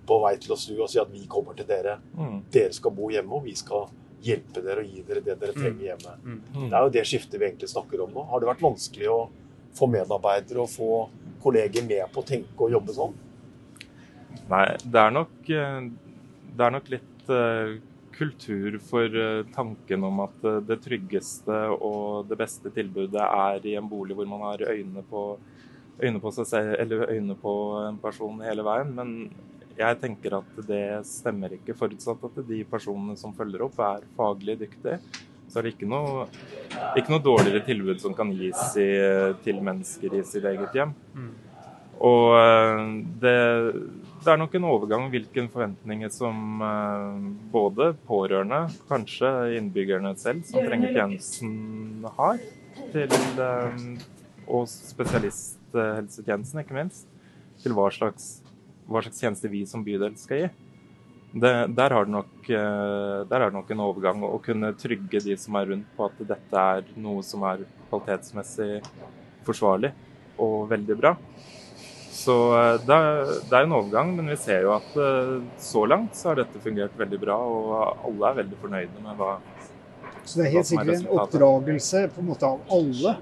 på 0.06 0.18
vei 0.24 0.34
til 0.42 0.54
å 0.54 0.58
snu 0.58 0.76
og 0.82 0.90
si 0.90 1.00
at 1.00 1.10
vi 1.12 1.24
kommer 1.30 1.56
til 1.58 1.68
dere. 1.68 1.98
Mm. 2.18 2.38
Dere 2.52 2.74
skal 2.76 2.94
bo 2.94 3.10
hjemme, 3.12 3.38
og 3.38 3.46
vi 3.46 3.54
skal 3.58 3.88
hjelpe 4.22 4.62
dere 4.62 4.84
og 4.84 4.90
gi 4.90 5.04
dere 5.06 5.22
det 5.24 5.38
dere 5.40 5.56
trenger 5.56 5.86
hjemme. 5.88 6.16
Mm. 6.22 6.40
Mm. 6.54 6.66
Det 6.66 6.76
er 6.78 6.86
jo 6.86 6.94
det 6.98 7.06
skiftet 7.08 7.38
vi 7.38 7.48
egentlig 7.48 7.70
snakker 7.72 8.04
om 8.04 8.12
nå. 8.14 8.26
Har 8.30 8.42
det 8.42 8.50
vært 8.50 8.66
vanskelig 8.66 9.10
å 9.10 9.20
få 9.76 9.88
medarbeidere 9.90 10.62
og 10.62 10.72
få 10.72 10.90
kolleger 11.42 11.86
med 11.86 12.04
på 12.12 12.22
å 12.22 12.28
tenke 12.28 12.66
og 12.66 12.74
jobbe 12.76 12.96
sånn? 12.96 13.14
Nei, 14.50 14.66
det 14.84 15.00
er 15.00 15.14
nok, 15.14 15.38
eh, 15.48 15.88
det 16.52 16.66
er 16.66 16.76
nok 16.76 16.92
litt 16.92 17.08
Eh, 17.30 17.78
kultur 18.12 18.78
for 18.78 19.16
eh, 19.16 19.44
tanken 19.54 20.04
om 20.04 20.18
at 20.20 20.42
det 20.68 20.76
tryggeste 20.84 21.54
og 21.72 22.26
det 22.28 22.36
beste 22.36 22.70
tilbudet 22.74 23.22
er 23.24 23.64
i 23.66 23.72
en 23.78 23.88
bolig 23.88 24.14
hvor 24.18 24.28
man 24.28 24.44
har 24.44 24.64
øynene 24.68 25.00
på, 25.08 25.22
øynene 26.00 26.22
på 26.22 26.32
seg 26.34 26.48
selv, 26.48 26.76
eller 26.80 27.10
øyne 27.12 27.36
på 27.40 27.54
en 27.88 27.98
person 28.02 28.40
hele 28.44 28.64
veien. 28.66 28.94
Men 28.96 29.12
jeg 29.78 29.98
tenker 30.02 30.38
at 30.40 30.62
det 30.68 30.86
stemmer 31.08 31.54
ikke, 31.56 31.76
forutsatt 31.78 32.24
at 32.28 32.40
de 32.48 32.62
personene 32.68 33.16
som 33.20 33.34
følger 33.36 33.66
opp, 33.66 33.78
er 33.80 34.08
faglig 34.16 34.58
dyktige. 34.64 34.98
Så 35.48 35.60
er 35.60 35.66
det 35.66 35.74
ikke 35.74 35.90
noe, 35.90 36.26
ikke 36.96 37.12
noe 37.12 37.24
dårligere 37.24 37.64
tilbud 37.66 38.00
som 38.00 38.14
kan 38.16 38.30
gis 38.32 38.60
i, 38.80 38.90
til 39.44 39.60
mennesker 39.64 40.16
i 40.16 40.24
sitt 40.24 40.46
eget 40.48 40.78
hjem. 40.78 40.94
Mm. 41.16 41.32
Og 42.02 42.32
det 43.22 43.36
det 44.22 44.30
er 44.30 44.38
nok 44.38 44.52
en 44.54 44.66
overgang 44.70 45.08
hvilke 45.10 45.42
forventninger 45.50 46.10
som 46.14 46.60
eh, 46.62 47.14
både 47.50 47.88
pårørende, 48.06 48.60
kanskje 48.86 49.30
innbyggerne 49.58 50.12
selv 50.20 50.44
som 50.46 50.62
trenger 50.62 50.94
tjenesten, 50.94 52.04
har. 52.18 52.38
Til, 52.92 53.10
og 54.46 54.68
og 54.68 54.68
spesialisthelsetjenesten, 55.72 56.62
ikke 56.62 56.76
minst. 56.76 57.08
Til 57.62 57.74
hva 57.76 57.88
slags, 57.94 58.42
hva 58.88 59.02
slags 59.04 59.20
tjeneste 59.22 59.50
vi 59.52 59.64
som 59.68 59.84
bydel 59.84 60.16
skal 60.20 60.44
gi. 60.44 60.50
Det, 61.32 61.52
der, 61.72 61.94
har 61.96 62.08
nok, 62.12 62.32
eh, 62.44 63.22
der 63.28 63.40
er 63.40 63.48
det 63.48 63.56
nok 63.56 63.70
en 63.72 63.80
overgang 63.80 64.24
å 64.28 64.36
kunne 64.44 64.74
trygge 64.76 65.22
de 65.24 65.36
som 65.40 65.56
er 65.56 65.70
rundt 65.70 65.88
på 65.96 66.04
at 66.04 66.18
dette 66.28 66.64
er 66.76 66.90
noe 67.00 67.22
som 67.24 67.44
er 67.48 67.64
kvalitetsmessig 67.88 68.82
forsvarlig 69.46 69.94
og 70.36 70.68
veldig 70.68 70.98
bra. 71.00 71.14
Så 72.12 72.36
eh, 72.58 72.74
det 72.84 72.98
er, 72.98 73.32
det 73.48 73.56
er, 73.56 73.64
en 73.64 73.76
overgang, 73.78 74.12
men 74.18 74.28
vi 74.28 74.36
ser 74.44 74.66
jo 74.66 74.74
at 74.76 74.92
eh, 75.00 75.38
så 75.56 75.86
langt 75.88 76.20
så 76.20 76.32
har 76.32 76.42
dette 76.42 76.60
fungert 76.60 77.00
veldig 77.00 77.22
bra, 77.24 77.38
og 77.40 78.04
alle 78.10 78.28
er 78.28 78.40
veldig 78.42 78.60
fornøyde 78.66 79.06
med 79.06 79.22
hva 79.22 79.32
som 79.40 79.56
er 79.56 79.72
resultatet. 79.72 80.28
Så 80.28 80.38
det 80.38 80.44
er 80.44 80.52
helt 80.52 80.68
sikkert 80.68 80.98
en 80.98 81.12
oppdragelse 81.16 82.08
på 82.12 82.20
en 82.20 82.28
måte 82.28 82.50
av 82.52 82.76
alle 82.76 83.16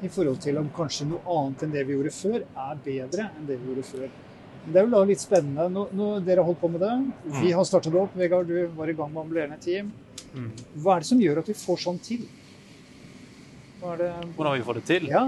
i 0.00 0.08
forhold 0.08 0.40
til 0.42 0.58
om 0.60 0.68
kanskje 0.74 1.06
noe 1.10 1.20
annet 1.36 1.64
enn 1.66 1.72
det 1.74 1.84
vi 1.88 1.96
gjorde 1.96 2.12
før, 2.16 2.42
er 2.42 2.82
bedre 2.84 3.28
enn 3.36 3.46
det 3.48 3.58
vi 3.60 3.70
gjorde 3.70 3.86
før. 3.90 4.10
Det 4.60 4.76
er 4.76 4.84
jo 4.86 4.92
da 4.92 5.00
litt 5.08 5.22
spennende. 5.22 5.68
Nå, 5.72 5.86
nå 5.96 6.08
dere 6.24 6.42
har 6.42 6.48
holdt 6.50 6.60
på 6.60 6.68
med 6.72 6.82
det. 6.84 6.92
Vi 7.24 7.48
mm. 7.48 7.54
har 7.56 7.64
startet 7.68 7.94
det 7.94 8.00
opp. 8.02 8.16
Vegard, 8.16 8.50
du 8.50 8.74
var 8.76 8.92
i 8.92 8.96
gang 8.96 9.12
med 9.12 9.22
ambulerende 9.22 9.56
team. 9.62 9.88
Mm. 10.34 10.50
Hva 10.82 10.96
er 10.96 11.04
det 11.04 11.08
som 11.08 11.22
gjør 11.22 11.40
at 11.40 11.48
vi 11.48 11.56
får 11.56 11.80
sånn 11.86 12.02
til? 12.04 12.26
Hvordan 13.80 14.52
vi 14.58 14.66
får 14.66 14.80
det 14.80 14.84
til? 14.90 15.08
Ja, 15.08 15.24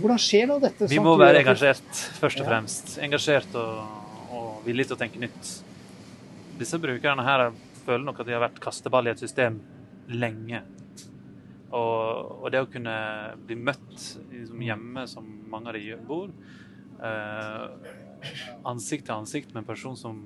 hvordan 0.00 0.20
skjer 0.20 0.48
da 0.50 0.58
dette? 0.66 0.88
Vi 0.92 1.00
må 1.02 1.14
være 1.20 1.42
engasjert, 1.42 1.90
først 2.20 2.40
og 2.42 2.48
fremst. 2.48 2.94
Engasjert 3.02 3.56
og, 3.60 4.08
og 4.32 4.48
villig 4.66 4.88
til 4.88 4.96
å 4.96 5.00
tenke 5.00 5.20
nytt. 5.22 5.52
Disse 6.60 6.80
brukerne 6.80 7.24
her 7.26 7.48
føler 7.86 8.04
nok 8.06 8.22
at 8.22 8.28
de 8.28 8.36
har 8.36 8.44
vært 8.44 8.60
kasteball 8.62 9.08
i 9.08 9.12
et 9.12 9.22
system 9.22 9.58
lenge. 10.12 10.62
Og, 11.72 12.42
og 12.42 12.50
det 12.52 12.60
å 12.62 12.68
kunne 12.70 12.94
bli 13.46 13.56
møtt 13.56 14.06
liksom 14.30 14.62
hjemme, 14.64 15.06
som 15.08 15.26
mange 15.50 15.72
av 15.72 15.78
de 15.78 15.96
bor, 16.06 16.32
eh, 17.00 17.92
ansikt 18.68 19.08
til 19.08 19.16
ansikt 19.16 19.54
med 19.54 19.62
en 19.62 19.70
person 19.72 19.96
som 19.98 20.20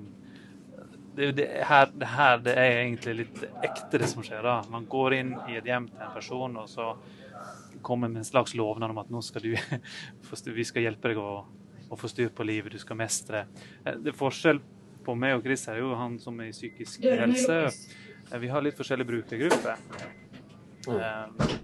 det, 1.17 1.31
det, 1.39 1.47
her, 1.65 1.87
det, 1.93 2.09
her, 2.13 2.41
det 2.45 2.53
er 2.53 2.75
egentlig 2.83 3.13
litt 3.23 3.39
ekte, 3.65 3.97
det 3.97 4.09
som 4.11 4.21
skjer. 4.25 4.43
da. 4.45 4.59
Man 4.69 4.85
går 4.89 5.15
inn 5.17 5.31
i 5.49 5.55
et 5.57 5.65
hjem 5.65 5.87
til 5.89 6.03
en 6.05 6.13
person, 6.13 6.59
og 6.61 6.67
så 6.69 6.91
kommer 7.81 8.11
med 8.11 8.21
en 8.21 8.27
slags 8.27 8.53
lovnad 8.57 8.93
om 8.93 8.99
at 9.01 9.09
nå 9.09 9.21
skal 9.25 9.47
du, 9.47 9.55
vi 10.59 10.67
skal 10.67 10.85
hjelpe 10.85 11.13
deg 11.13 11.21
å, 11.21 11.31
å 11.89 11.97
få 11.97 12.11
styr 12.11 12.29
på 12.35 12.45
livet, 12.45 12.75
du 12.75 12.83
skal 12.83 12.99
mestre. 12.99 13.47
Eh, 13.83 13.97
det 13.97 14.13
er 14.13 14.19
forskjell 14.19 14.61
på 15.07 15.15
meg 15.15 15.37
og 15.37 15.47
Chris 15.47 15.65
er 15.71 15.79
jo 15.81 15.95
han 15.97 16.19
som 16.21 16.37
er 16.43 16.51
i 16.51 16.55
psykisk 16.55 17.07
helse. 17.07 17.59
Eh, 17.65 18.39
vi 18.43 18.51
har 18.51 18.61
litt 18.65 18.77
forskjellige 18.77 19.09
brukergrupper. 19.09 19.81
Eh, 20.95 21.57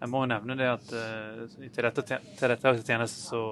jeg 0.00 0.08
må 0.08 0.22
nevne 0.30 0.56
det 0.56 0.68
at 0.70 0.92
i 1.60 1.68
tilrettelagte 1.74 2.86
tjenester 2.86 3.18
så 3.20 3.42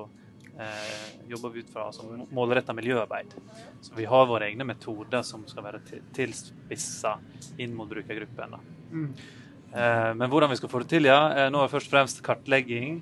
eh, 0.59 1.29
jobber 1.29 1.51
vi 1.51 1.61
ut 1.61 1.71
fra 1.73 1.87
altså, 1.87 2.07
målretta 2.31 2.73
miljøarbeid. 2.73 3.35
Så 3.81 3.95
vi 3.97 4.07
har 4.09 4.27
våre 4.27 4.49
egne 4.49 4.67
metoder 4.69 5.23
som 5.27 5.45
skal 5.49 5.67
være 5.67 6.01
tilspissa 6.17 7.19
inn 7.61 7.77
mot 7.77 7.91
brukergruppen. 7.91 8.57
Mm. 8.91 9.13
Eh, 9.73 10.11
men 10.15 10.31
hvordan 10.31 10.51
vi 10.51 10.59
skal 10.61 10.73
få 10.73 10.83
det 10.83 10.91
til, 10.95 11.09
ja. 11.11 11.21
Eh, 11.35 11.51
nå 11.53 11.63
er 11.63 11.73
først 11.73 11.91
og 11.91 11.97
fremst 11.97 12.25
kartlegging. 12.27 13.01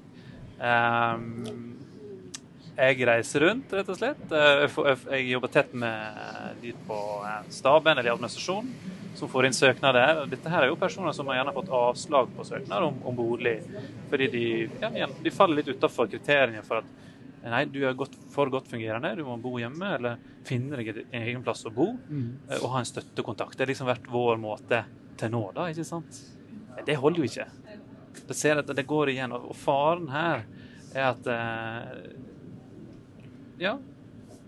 Eh, 0.59 1.27
jeg 2.77 3.09
reiser 3.09 3.47
rundt, 3.47 3.73
rett 3.73 3.93
og 3.93 3.99
slett. 4.01 4.27
Eh, 4.33 4.83
jeg 5.17 5.31
jobber 5.33 5.55
tett 5.55 5.75
med 5.75 6.61
de 6.63 6.75
på 6.89 7.01
staben 7.55 7.97
eller 7.97 8.11
i 8.11 8.15
administrasjonen 8.15 8.96
som 9.17 9.31
får 9.31 9.49
inn 9.49 9.57
søknader. 9.57 10.23
Dette 10.31 10.51
her 10.53 10.65
er 10.67 10.71
jo 10.71 10.79
personer 10.81 11.15
som 11.17 11.29
har 11.31 11.41
gjerne 11.41 11.55
fått 11.57 11.73
avslag 11.75 12.31
på 12.37 12.45
søknad 12.45 12.87
om, 12.87 13.01
om 13.09 13.17
bolig, 13.17 13.59
fordi 14.11 14.29
de, 14.33 14.45
ja, 14.83 15.09
de 15.23 15.35
faller 15.35 15.61
litt 15.61 15.73
utafor 15.73 16.11
kriteriene 16.13 16.63
for 16.67 16.83
at 16.83 16.95
nei, 17.47 17.63
du 17.71 17.81
er 17.87 17.95
godt, 17.95 18.17
for 18.33 18.51
godt 18.51 18.69
fungerende, 18.71 19.15
du 19.17 19.23
må 19.27 19.37
bo 19.41 19.55
hjemme 19.61 19.93
eller 19.99 20.23
finne 20.47 20.79
deg 20.79 21.05
en 21.05 21.23
egen 21.23 21.45
plass 21.47 21.65
å 21.67 21.73
bo 21.75 21.93
mm. 21.95 22.29
Eh, 22.51 22.59
og 22.61 22.73
ha 22.75 22.83
en 22.83 22.89
støttekontakt. 22.89 23.57
Det 23.57 23.65
har 23.65 23.73
liksom 23.73 23.91
vært 23.91 24.09
vår 24.11 24.41
måte 24.43 24.83
til 25.17 25.33
nå, 25.33 25.43
da, 25.57 25.69
ikke 25.71 25.87
sant? 25.87 26.23
Det 26.87 26.99
holder 27.01 27.23
jo 27.23 27.29
ikke. 27.31 27.47
Det 28.27 28.37
ser 28.37 28.61
at 28.61 28.71
det 28.77 28.87
går 28.89 29.13
igjen. 29.13 29.35
Og 29.37 29.55
faren 29.57 30.09
her 30.13 30.45
er 30.93 31.11
at 31.13 31.29
eh, 31.33 32.09
Ja, 33.63 33.77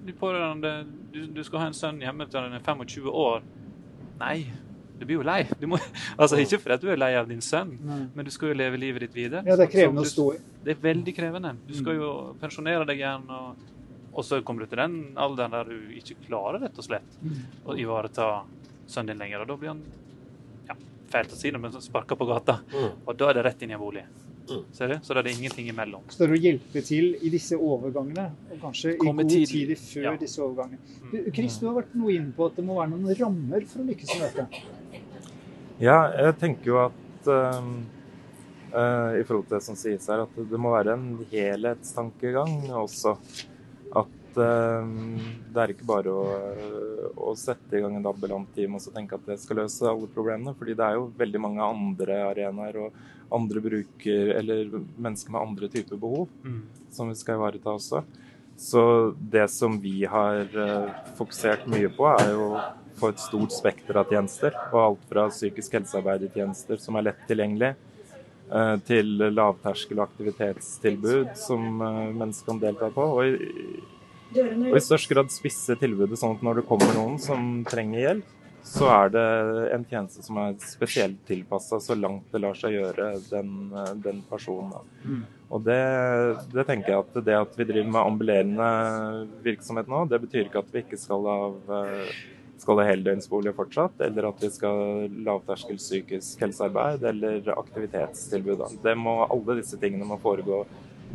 de 0.04 0.14
pårørende 0.16 0.72
du, 1.12 1.22
du, 1.26 1.40
skal 1.44 1.62
ha 1.62 1.70
en 1.70 1.76
sønn 1.76 2.02
hjemme 2.02 2.26
til 2.28 2.42
han 2.42 2.56
er 2.56 2.64
25 2.64 3.08
år. 3.08 3.46
Nei, 4.18 4.38
du 4.98 5.06
blir 5.06 5.18
jo 5.20 5.24
lei. 5.26 5.40
Må, 5.70 5.78
altså 6.16 6.38
Ikke 6.42 6.58
fordi 6.62 6.78
du 6.82 6.92
er 6.92 7.00
lei 7.00 7.12
av 7.18 7.28
din 7.30 7.42
sønn, 7.44 7.76
Nei. 7.86 8.00
men 8.14 8.26
du 8.26 8.32
skal 8.34 8.52
jo 8.52 8.58
leve 8.58 8.80
livet 8.80 9.06
ditt 9.06 9.16
videre. 9.16 9.44
Ja, 9.46 9.56
Det 9.58 9.68
er 9.68 9.72
krevende 9.72 10.04
du, 10.04 10.08
å 10.08 10.12
stå 10.12 10.28
i. 10.34 10.40
Det 10.64 10.74
er 10.74 10.84
veldig 10.84 11.14
krevende. 11.16 11.54
Du 11.68 11.74
skal 11.76 11.94
mm. 11.94 12.02
jo 12.02 12.12
pensjonere 12.42 12.88
deg 12.88 13.02
igjen. 13.02 13.28
Og, 13.38 13.70
og, 14.10 14.20
så 14.26 14.40
kommer 14.42 14.64
du 14.64 14.72
til 14.72 14.82
den 14.82 14.98
alderen 15.20 15.54
der 15.54 15.70
du 15.70 15.94
ikke 16.00 16.18
klarer 16.26 16.64
rett 16.66 16.80
og 16.80 16.88
slett 16.88 17.18
mm. 17.22 17.40
å 17.68 17.78
ivareta 17.78 18.28
sønnen 18.88 19.14
din 19.14 19.22
lenger. 19.22 19.44
Og 19.44 19.52
da 19.52 19.58
blir 19.60 19.74
han 19.74 19.84
ja, 20.70 20.78
fælt 21.12 21.36
å 21.36 21.38
si 21.38 21.54
det, 21.54 21.62
men 21.62 21.78
sparka 21.84 22.18
på 22.18 22.28
gata. 22.28 22.58
Mm. 22.74 23.04
Og 23.04 23.12
da 23.20 23.30
er 23.30 23.38
det 23.38 23.46
rett 23.46 23.62
inn 23.62 23.74
i 23.74 23.78
en 23.78 23.84
bolig. 23.84 24.04
Mm. 24.48 24.62
Ser 24.76 24.92
du? 24.92 24.94
Så 25.02 25.14
da 25.14 25.22
er 25.22 25.28
det 25.28 25.34
ingenting 25.36 25.68
imellom. 25.72 26.06
Så 26.08 26.22
det 26.22 26.28
er 26.28 26.34
å 26.36 26.40
hjelpe 26.46 26.82
til 26.86 27.10
i 27.20 27.32
disse 27.32 27.58
overgangene, 27.58 28.28
og 28.48 28.62
kanskje 28.62 28.94
Komme 29.00 29.26
i 29.26 29.28
god 29.28 29.52
tid 29.52 29.74
før 29.82 30.08
ja. 30.08 30.14
disse 30.20 30.42
overgangene. 30.44 30.96
Du, 31.12 31.18
Chris, 31.36 31.58
du 31.60 31.68
har 31.68 31.76
vært 31.80 31.94
noe 31.98 32.16
inne 32.16 32.34
på 32.36 32.48
at 32.48 32.58
det 32.58 32.64
må 32.66 32.78
være 32.78 32.92
noen 32.94 33.18
rammer 33.20 33.68
for 33.68 33.84
å 33.84 33.88
lykkes 33.88 34.14
med 34.14 34.26
dette. 34.26 34.64
Ja, 35.78 35.98
jeg 36.16 36.38
tenker 36.40 36.72
jo 36.72 36.80
at 36.82 37.30
uh, 37.30 37.68
uh, 38.74 39.12
i 39.18 39.22
forhold 39.28 39.46
til 39.46 39.58
det 39.58 39.64
som 39.68 39.78
sies 39.78 40.08
her, 40.10 40.24
at 40.26 40.40
det 40.52 40.60
må 40.60 40.74
være 40.74 40.96
en 40.98 41.10
helhetstankegang 41.30 42.60
også. 42.82 43.14
At 43.98 44.16
Ehm, 44.38 45.18
det 45.52 45.62
er 45.62 45.72
ikke 45.72 45.86
bare 45.88 46.12
å, 46.12 46.24
å, 47.16 47.34
sette 47.38 47.78
i 47.78 47.82
gang 47.82 47.96
en 47.98 48.08
ambulant 48.10 48.48
team 48.54 48.76
og 48.76 48.82
så 48.84 48.92
tenke 48.94 49.16
at 49.18 49.26
det 49.28 49.38
skal 49.42 49.62
løse 49.62 49.88
alle 49.88 50.10
problemene. 50.12 50.54
fordi 50.58 50.76
det 50.78 50.86
er 50.86 50.98
jo 50.98 51.08
veldig 51.18 51.42
mange 51.42 51.64
andre 51.64 52.20
arenaer 52.28 52.80
og 52.84 52.98
andre 53.34 53.60
bruker, 53.60 54.32
eller 54.38 54.70
mennesker 54.96 55.34
med 55.34 55.42
andre 55.42 55.68
typer 55.72 56.00
behov 56.00 56.28
mm. 56.44 56.62
som 56.94 57.10
vi 57.10 57.18
skal 57.18 57.38
ivareta 57.38 57.74
også. 57.74 58.02
Så 58.58 59.14
det 59.18 59.48
som 59.54 59.76
vi 59.80 60.04
har 60.04 60.48
uh, 60.56 60.94
fokusert 61.18 61.68
mye 61.70 61.90
på, 61.94 62.08
er 62.10 62.32
jo 62.32 62.46
å 62.56 62.62
få 62.98 63.12
et 63.12 63.20
stort 63.22 63.54
spekter 63.54 64.00
av 64.00 64.10
tjenester. 64.10 64.56
Og 64.72 64.80
alt 64.82 65.04
fra 65.10 65.28
psykisk 65.30 65.76
helsearbeidertjenester 65.78 66.80
som 66.82 66.98
er 66.98 67.06
lett 67.10 67.20
tilgjengelig, 67.30 67.76
uh, 68.50 68.74
til 68.88 69.14
lavterskel 69.30 70.02
aktivitetstilbud 70.02 71.36
som 71.38 71.68
uh, 71.78 72.08
mennesker 72.10 72.50
kan 72.50 72.64
delta 72.64 72.90
på. 72.96 73.06
Og 73.20 73.30
i, 73.30 73.78
og 74.42 74.74
i 74.74 74.84
størst 74.84 75.12
grad 75.12 75.30
spisse 75.32 75.78
tilbudet 75.78 76.18
sånn 76.18 76.34
at 76.34 76.42
når 76.44 76.60
det 76.60 76.68
kommer 76.72 76.90
noen 76.98 77.22
som 77.22 77.62
trenger 77.68 78.02
hjelp, 78.02 78.34
så 78.68 78.88
er 78.92 79.12
det 79.14 79.24
en 79.74 79.84
tjeneste 79.88 80.22
som 80.24 80.38
er 80.42 80.56
spesielt 80.60 81.20
tilpassa 81.28 81.80
så 81.80 81.96
langt 81.96 82.28
det 82.32 82.42
lar 82.42 82.56
seg 82.58 82.76
gjøre 82.76 83.10
den, 83.30 83.52
den 84.04 84.22
personen. 84.28 84.88
Mm. 85.04 85.22
Og 85.48 85.62
det, 85.64 85.78
det, 86.52 86.64
tenker 86.68 86.92
jeg 86.92 87.04
at 87.04 87.20
det 87.24 87.36
at 87.38 87.54
vi 87.56 87.66
driver 87.68 87.92
med 87.94 88.02
ambulerende 88.02 88.72
virksomhet 89.44 89.88
nå, 89.88 90.02
det 90.10 90.20
betyr 90.26 90.44
ikke 90.46 90.60
at 90.60 90.74
vi 90.74 90.82
ikke 90.84 90.98
skal 91.00 91.24
ha, 91.24 91.38
skal 92.60 92.82
ha 92.82 92.88
heldøgnsbolig 92.90 93.54
fortsatt, 93.56 93.96
eller 94.04 94.28
at 94.28 94.44
vi 94.44 94.52
skal 94.52 95.08
lavterskel 95.24 95.80
psykisk 95.80 96.44
helsearbeid 96.44 97.06
eller 97.08 97.48
aktivitetstilbud. 97.56 98.66
Det 98.84 98.94
må, 99.00 99.22
alle 99.24 99.60
disse 99.62 99.80
tingene 99.80 100.08
må 100.08 100.20
foregå 100.20 100.66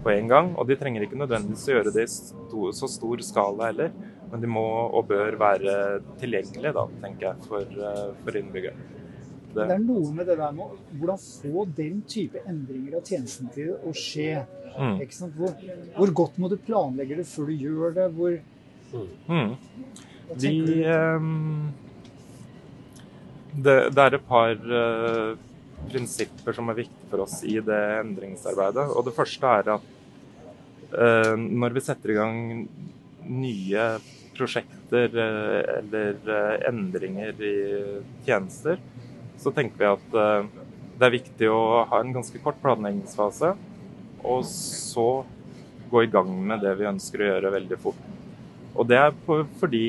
på 0.04 0.12
en 0.12 0.32
gang. 0.32 0.52
Og 0.58 0.68
de 0.68 0.78
trenger 0.80 1.06
ikke 1.06 1.20
nødvendigvis 1.20 1.68
å 1.70 1.78
gjøre 1.78 1.94
det 1.94 2.08
i 2.08 2.12
så 2.80 2.90
stor 2.90 3.24
skala 3.26 3.70
heller, 3.70 3.94
men 4.34 4.42
de 4.42 4.50
må 4.50 4.66
og 4.66 5.06
bør 5.12 5.36
være 5.38 5.74
tilgjengelige, 6.18 6.74
da, 6.74 6.88
tenker 7.04 7.28
jeg, 7.28 7.46
for, 7.46 7.76
eh, 7.90 8.08
for 8.26 8.38
innbyggerne. 8.40 8.88
Det. 9.54 9.68
det. 9.70 9.76
er 9.76 9.84
noe 9.84 10.14
med 10.18 10.26
det 10.26 10.38
der 10.40 10.54
med 10.58 10.72
hvordan 10.98 11.20
få 11.22 11.66
den 11.78 12.00
type 12.10 12.42
endringer 12.50 12.96
av 12.98 13.04
tjenesten 13.06 13.52
til 13.54 13.76
å 13.78 13.94
skje. 13.94 14.42
Mm. 14.74 14.96
Hvor, 15.38 15.54
hvor, 16.00 16.14
godt 16.18 16.40
må 16.42 16.50
du 16.50 16.56
planlegge 16.58 17.20
det 17.20 17.28
før 17.30 17.52
du 17.52 17.62
gjør 17.62 17.94
det? 17.94 18.08
Hvor, 18.18 18.40
mm. 19.30 19.52
De 20.42 20.54
um, 20.90 21.68
det, 23.54 23.76
det, 23.94 24.08
er 24.08 24.18
et 24.18 24.26
par 24.26 24.58
uh, 24.58 25.36
prinsipper 25.92 26.58
som 26.58 26.74
er 26.74 26.80
viktige 26.82 27.12
for 27.12 27.28
oss 27.28 27.38
i 27.46 27.60
det 27.62 27.84
endringsarbeidet. 28.00 28.88
Og 28.98 29.06
det 29.06 29.14
første 29.14 29.54
er 29.60 29.72
at 29.76 29.88
uh, 30.98 31.38
når 31.38 31.78
vi 31.78 31.86
setter 31.86 32.16
i 32.16 32.18
gang 32.18 32.42
nye 33.30 33.88
prosjekter 34.38 35.14
uh, 35.18 35.60
eller 35.78 36.18
uh, 36.28 36.56
endringer 36.70 37.40
i 37.44 37.56
tjenester, 38.26 38.82
så 39.40 39.52
tenker 39.52 39.80
vi 39.80 39.90
at 39.90 40.18
det 40.94 41.08
er 41.08 41.16
viktig 41.16 41.48
å 41.52 41.84
ha 41.90 42.00
en 42.00 42.14
ganske 42.16 42.40
kort 42.44 42.60
planleggingsfase, 42.62 43.50
og 44.24 44.46
så 44.48 45.08
gå 45.92 46.04
i 46.06 46.12
gang 46.14 46.30
med 46.48 46.62
det 46.64 46.76
vi 46.80 46.88
ønsker 46.88 47.24
å 47.24 47.30
gjøre 47.32 47.52
veldig 47.58 47.80
fort. 47.82 48.06
Og 48.78 48.88
det 48.88 49.02
er 49.02 49.12
fordi 49.60 49.88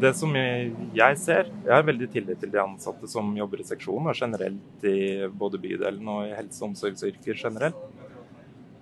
det 0.00 0.12
som 0.16 0.32
jeg 0.36 1.18
ser 1.20 1.50
Jeg 1.50 1.72
har 1.72 1.84
veldig 1.86 2.08
tillit 2.12 2.40
til 2.40 2.52
de 2.52 2.60
ansatte 2.62 3.08
som 3.10 3.32
jobber 3.36 3.62
i 3.62 3.66
seksjonen, 3.66 4.12
og 4.12 4.18
generelt 4.18 4.86
i 4.86 5.26
både 5.28 5.60
bydelen 5.62 6.08
og 6.08 6.28
i 6.28 6.36
helse- 6.36 6.62
og 6.62 6.70
omsorgsyrker 6.70 7.38
generelt. 7.38 7.82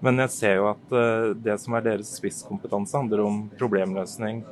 Men 0.00 0.23
jeg 0.25 0.33
ser 0.33 0.57
jo 0.61 0.71
at 0.71 0.95
eh, 0.97 1.33
det 1.37 1.59
som 1.61 1.76
er 1.76 1.85
deres 1.85 2.14
spisskompetanse, 2.16 2.97
handler 2.97 3.25
om 3.26 3.42
problemløsning 3.61 4.42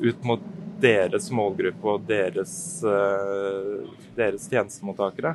ut 0.00 0.24
mot 0.26 0.46
deres 0.80 1.28
målgruppe 1.32 1.92
og 1.92 2.06
deres, 2.08 2.54
eh, 2.88 3.84
deres 4.16 4.48
tjenestemottakere. 4.48 5.34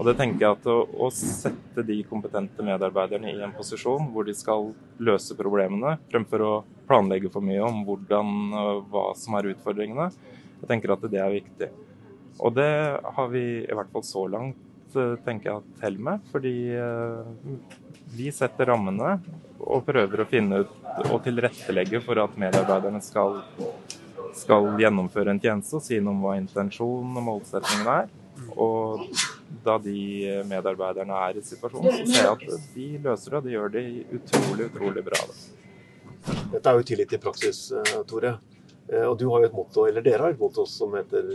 Og 0.00 0.08
det 0.08 0.16
tenker 0.16 0.46
jeg 0.46 0.56
at 0.56 0.68
å, 0.72 0.78
å, 0.88 1.10
sette 1.12 1.84
de 1.84 1.98
kompetente 2.08 2.64
medarbeiderne 2.64 3.34
i 3.34 3.42
en 3.44 3.52
posisjon 3.52 4.08
hvor 4.14 4.24
de 4.24 4.32
skal 4.36 4.70
løse 4.96 5.36
problemene, 5.36 5.98
fremfor 6.08 6.44
å 6.46 6.52
planlegge 6.88 7.28
for 7.32 7.44
mye 7.44 7.60
om 7.66 7.82
hvordan 7.84 8.32
hva 8.88 9.10
som 9.20 9.36
er 9.36 9.50
utfordringene, 9.52 10.08
jeg 10.60 10.68
tenker 10.72 10.96
at 10.96 11.04
det 11.12 11.20
er 11.20 11.36
viktig. 11.36 11.68
Og 12.40 12.56
det 12.56 12.72
har 13.04 13.28
vi 13.32 13.44
i 13.60 13.76
hvert 13.76 13.92
fall 13.92 14.04
så 14.06 14.24
langt 14.32 14.56
eh, 14.56 14.69
tenker 15.24 15.50
jeg 15.50 15.64
til 15.66 15.84
hell 15.84 15.98
med, 16.06 16.24
fordi 16.32 16.54
eh, 16.76 17.52
vi 18.16 18.30
setter 18.34 18.72
rammene 18.72 19.18
og 19.60 19.84
prøver 19.86 20.22
å 20.22 20.28
finne 20.28 20.62
ut 20.64 20.76
og 21.10 21.20
tilrettelegge 21.24 22.00
for 22.04 22.20
at 22.22 22.38
medarbeiderne 22.40 23.02
skal, 23.04 23.40
skal 24.36 24.72
gjennomføre 24.80 25.34
en 25.34 25.42
tjeneste 25.42 25.78
og 25.78 25.84
si 25.84 26.00
noe 26.00 26.16
om 26.16 26.24
hva 26.24 26.38
intensjonen 26.40 27.20
og 27.20 27.26
målsettingen 27.28 27.92
er. 27.92 28.10
Og 28.56 29.06
da 29.64 29.76
de 29.82 30.42
medarbeiderne 30.48 31.16
er 31.28 31.38
i 31.38 31.44
situasjonen, 31.44 32.00
så 32.00 32.06
ser 32.08 32.24
jeg 32.24 32.36
at 32.36 32.68
de 32.74 32.86
løser 33.04 33.34
det, 33.34 33.40
og 33.40 33.46
de 33.46 33.56
gjør 33.56 33.74
det 33.74 33.86
utrolig, 34.18 34.68
utrolig 34.70 35.04
bra. 35.06 35.20
Dette 36.52 36.64
er 36.64 36.78
jo 36.78 36.86
tillit 36.86 37.12
i 37.16 37.20
praksis, 37.20 37.70
eh, 37.72 38.00
Tore. 38.08 38.38
Eh, 38.88 39.04
og 39.04 39.18
du 39.18 39.28
har 39.30 39.44
jo 39.44 39.50
et 39.50 39.56
motto, 39.56 39.86
eller 39.86 40.04
dere 40.04 40.26
har 40.26 40.34
et 40.34 40.40
motto 40.40 40.66
som 40.66 40.94
heter 40.98 41.28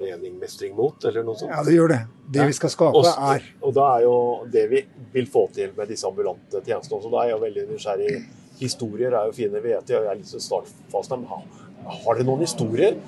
mening, 0.00 0.36
mestring, 0.40 0.74
mot, 0.76 1.04
eller 1.04 1.24
noe 1.26 1.38
sånt? 1.38 1.52
Ja, 1.52 1.62
det 1.66 1.76
gjør 1.76 1.92
det. 1.94 2.00
Det 2.34 2.48
vi 2.50 2.56
skal 2.56 2.72
skape, 2.72 3.04
er 3.32 3.46
Og 3.64 3.72
da 3.76 3.86
er 3.96 4.04
jo 4.04 4.16
det 4.52 4.66
vi 4.70 4.82
vil 5.14 5.30
få 5.30 5.46
til 5.54 5.72
med 5.76 5.88
disse 5.90 6.06
ambulante 6.08 6.60
tjenestene 6.60 6.98
også, 6.98 7.12
da 7.12 7.22
er 7.22 7.30
jeg 7.30 7.36
jo 7.36 7.40
veldig 7.46 7.64
nysgjerrig. 7.72 8.12
Historier 8.58 9.14
er 9.14 9.30
jo 9.30 9.34
fine, 9.36 9.62
vet 9.62 9.90
jeg. 9.90 10.02
Jeg 10.02 10.12
er 10.12 10.18
litt 10.18 10.46
startfast. 10.48 11.14
Men 11.14 11.26
Har 11.28 12.18
dere 12.18 12.26
noen 12.26 12.42
historier 12.42 12.98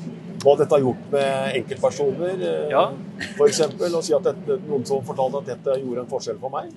hva 0.40 0.54
dette 0.56 0.72
har 0.72 0.80
gjort 0.80 1.08
med 1.12 1.56
enkeltpersoner, 1.58 2.42
eh, 2.48 2.70
ja. 2.72 2.86
f.eks.? 3.34 3.60
Og 3.90 4.02
si 4.06 4.14
at 4.16 4.28
dette, 4.30 4.56
noen 4.64 4.86
som 4.88 5.02
fortalte 5.04 5.42
at 5.42 5.50
dette 5.50 5.80
gjorde 5.82 6.04
en 6.06 6.08
forskjell 6.08 6.38
for 6.40 6.54
meg? 6.54 6.70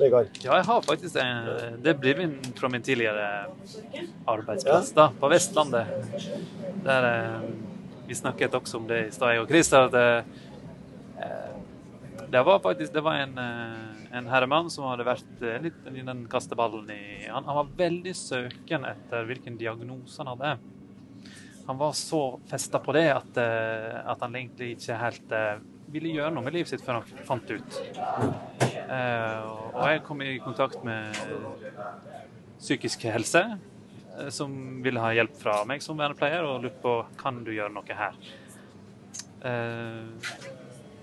Vegard? 0.00 0.28
Ja, 0.40 0.58
jeg 0.58 0.66
har 0.68 0.84
faktisk 0.84 1.16
det. 1.16 1.24
Det 1.84 1.94
blir 2.00 2.20
min, 2.20 2.36
fra 2.56 2.68
min 2.72 2.84
tidligere 2.84 3.26
arbeidsplass 4.28 4.92
ja. 4.92 4.96
da, 4.96 5.08
på 5.20 5.30
Vestlandet. 5.32 5.86
Der, 6.84 7.08
eh, 7.08 7.69
vi 8.10 8.18
snakket 8.18 8.54
også 8.58 8.80
om 8.80 8.86
det 8.90 9.04
i 9.06 9.10
stad, 9.14 9.36
jeg 9.36 9.44
og 9.44 9.50
Christer. 9.50 9.86
at 9.86 9.94
eh, 9.94 10.40
det 12.30 12.42
var 12.42 12.58
faktisk 12.58 12.92
det 12.92 13.00
var 13.00 13.14
en, 13.14 13.38
eh, 13.38 14.16
en 14.18 14.26
herremann 14.26 14.70
som 14.70 14.86
hadde 14.86 15.06
vært 15.06 15.42
eh, 15.42 15.60
litt 15.62 15.86
i 15.90 16.02
den 16.06 16.24
kasteballen 16.30 16.90
i 16.90 17.26
han, 17.26 17.46
han, 17.46 17.58
var 17.60 17.72
veldig 17.78 18.14
søken 18.14 18.86
etter 18.86 19.26
hvilken 19.26 19.58
diagnose 19.58 20.22
han 20.22 20.30
hadde. 20.34 20.52
Han 21.66 21.78
var 21.78 21.94
så 21.94 22.40
festa 22.50 22.80
på 22.82 22.94
det 22.98 23.06
at, 23.14 23.38
eh, 23.38 23.98
at, 24.02 24.22
han 24.22 24.34
egentlig 24.38 24.72
ikke 24.76 24.98
helt 25.04 25.34
ville 25.90 26.14
gjøre 26.14 26.34
noe 26.34 26.46
med 26.46 26.54
livet 26.54 26.70
sitt 26.70 26.82
før 26.86 27.00
han 27.00 27.26
fant 27.26 27.46
det 27.46 27.58
ut. 27.58 27.80
Og 28.90 29.82
jeg 29.90 30.02
kom 30.06 30.22
i 30.22 30.36
kontakt 30.42 30.82
med 30.86 31.14
psykisk 32.58 33.06
helse, 33.10 33.42
som 34.28 34.52
ville 34.84 35.00
ha 35.02 35.14
hjelp 35.16 35.36
fra 35.40 35.60
meg 35.68 35.82
som 35.84 35.98
vernepleier, 35.98 36.44
og 36.44 36.64
lurte 36.64 36.82
på 36.82 36.96
kan 37.20 37.40
du 37.46 37.52
gjøre 37.54 37.72
noe 37.74 38.00
her. 38.00 38.18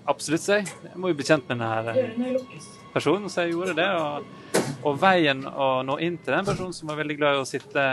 Absolutt, 0.08 0.46
jeg. 0.48 0.64
Jeg 0.86 0.96
må 0.96 1.10
jo 1.10 1.16
bli 1.18 1.26
kjent 1.28 1.50
med 1.50 1.58
denne 1.60 1.92
eh, 1.92 2.68
personen, 2.94 3.28
så 3.28 3.44
jeg 3.44 3.52
gjorde 3.52 3.74
det. 3.76 3.88
Og, 3.92 4.62
og, 4.80 4.94
veien 5.02 5.42
å 5.44 5.82
nå 5.84 5.98
inn 6.04 6.16
til 6.22 6.32
den 6.32 6.48
personen 6.48 6.72
som 6.76 6.88
var 6.88 7.00
veldig 7.02 7.16
glad 7.18 7.36
i 7.36 7.42
å 7.42 7.48
sitte, 7.48 7.84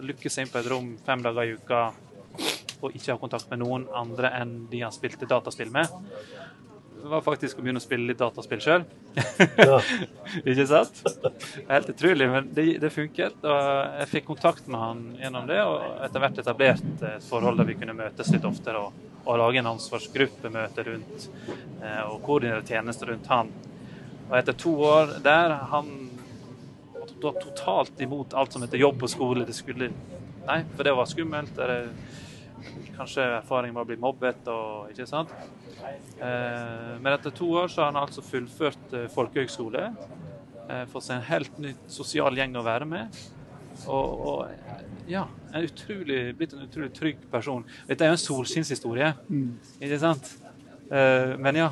lukke 0.00 0.32
seg 0.32 0.46
inn 0.46 0.52
på 0.52 0.62
et 0.62 0.70
rom 0.72 0.94
fem 1.04 1.24
dager 1.26 1.44
i 1.44 1.58
uka 1.58 1.82
og 2.78 2.94
ikke 2.94 3.10
ha 3.10 3.18
kontakt 3.20 3.50
med 3.50 3.60
noen 3.60 3.88
andre 3.96 4.30
enn 4.38 4.52
de 4.70 4.80
han 4.84 4.94
spilte 4.94 5.26
dataspill 5.28 5.72
med, 5.74 5.90
var 7.08 7.22
faktisk 7.24 7.58
å 7.58 7.64
begynne 7.64 7.80
å 7.80 7.84
spille 7.84 8.10
litt 8.10 8.20
dataspill 8.20 8.60
sjøl. 8.62 8.86
Ja. 9.58 9.78
ikke 10.48 10.66
sant? 10.70 11.02
Helt 11.68 11.92
utrolig, 11.92 12.30
men 12.30 12.50
det, 12.54 12.66
det, 12.82 12.90
funket. 12.94 13.38
Og 13.42 14.00
jeg 14.02 14.10
fikk 14.14 14.26
kontakt 14.32 14.66
med 14.70 14.82
han 14.82 15.04
gjennom 15.20 15.46
det, 15.50 15.60
og 15.64 16.02
etter 16.06 16.24
hvert 16.24 16.42
etablert 16.42 17.04
et 17.12 17.28
forhold 17.28 17.62
der 17.62 17.70
vi 17.70 17.78
kunne 17.78 17.96
møtes 17.98 18.34
litt 18.34 18.48
oftere. 18.48 18.82
og 18.88 19.08
og 19.28 19.36
lage 19.36 19.60
en 19.60 19.72
ansvarsgruppemøte 19.74 20.84
rundt 20.86 21.26
eh, 21.82 22.04
og 22.08 22.22
koordinere 22.24 22.64
tjenester 22.64 23.10
rundt 23.12 23.26
han. 23.28 23.50
Og 24.28 24.36
etter 24.38 24.56
to 24.56 24.72
år 24.88 25.18
der 25.24 25.52
han 25.72 25.90
var 27.20 27.36
totalt 27.42 28.00
imot 28.00 28.36
alt 28.38 28.54
som 28.54 28.64
heter 28.64 28.80
jobb 28.80 29.04
og 29.04 29.12
skole. 29.12 29.44
Det 29.48 29.56
skulle 29.56 29.92
Nei, 30.48 30.62
for 30.78 30.86
det 30.86 30.94
var 30.96 31.08
skummelt. 31.10 31.58
Det, 31.58 31.74
kanskje 32.98 33.24
erfaringen 33.38 33.76
var 33.76 33.86
å 33.86 33.88
bli 33.88 33.98
mobbet 34.00 34.48
og 34.52 34.92
ikke 34.92 35.06
sant. 35.08 35.32
Eh, 36.18 36.94
men 36.98 37.12
etter 37.12 37.34
to 37.34 37.48
år 37.60 37.70
så 37.70 37.84
har 37.84 37.92
han 37.92 38.00
altså 38.02 38.24
fullført 38.26 38.94
eh, 38.96 39.10
folkehøgskole. 39.14 39.90
Fått 40.92 41.06
seg 41.06 41.14
en 41.16 41.24
helt 41.30 41.54
ny 41.64 41.70
sosial 41.88 42.36
gjeng 42.36 42.58
å 42.60 42.62
være 42.66 42.84
med. 42.84 43.14
Og, 43.88 44.24
og 44.28 45.06
ja, 45.08 45.22
en 45.54 45.64
utrolig, 45.64 46.18
blitt 46.36 46.52
en 46.52 46.66
utrolig 46.66 46.90
trygg 46.92 47.22
person. 47.32 47.64
Dette 47.88 48.04
er 48.04 48.12
jo 48.12 48.18
en 48.18 48.20
solskinnshistorie, 48.20 49.14
mm. 49.30 49.46
ikke 49.78 50.00
sant? 50.02 50.28
Men 50.90 51.56
ja, 51.56 51.70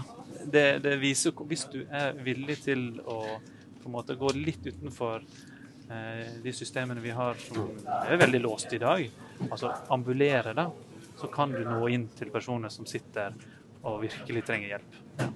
det, 0.49 0.64
det, 0.87 0.95
viser 1.02 1.37
hvis 1.50 1.66
du 1.75 1.83
er 1.85 2.16
villig 2.25 2.56
til 2.64 2.87
å 3.04 3.18
på 3.37 3.90
en 3.90 3.95
måte 3.99 4.16
gå 4.16 4.33
litt 4.38 4.64
utenfor 4.64 5.28
de 6.42 6.56
systemene 6.56 7.04
vi 7.04 7.12
har 7.14 7.37
som 7.45 7.68
er 8.00 8.16
veldig 8.25 8.40
låst 8.49 8.73
i 8.73 8.80
dag, 8.80 9.04
altså 9.50 9.75
ambulere, 9.92 10.56
da, 10.56 10.71
så 11.16 11.30
kan 11.32 11.52
du 11.54 11.62
nå 11.64 11.88
inn 11.92 12.06
til 12.16 12.30
personer 12.32 12.73
som 12.73 12.87
sitter 12.88 13.35
og 13.87 14.02
virkelig 14.04 14.44
trenger 14.46 14.76
hjelp. 14.76 14.96
Ja. 15.20 15.28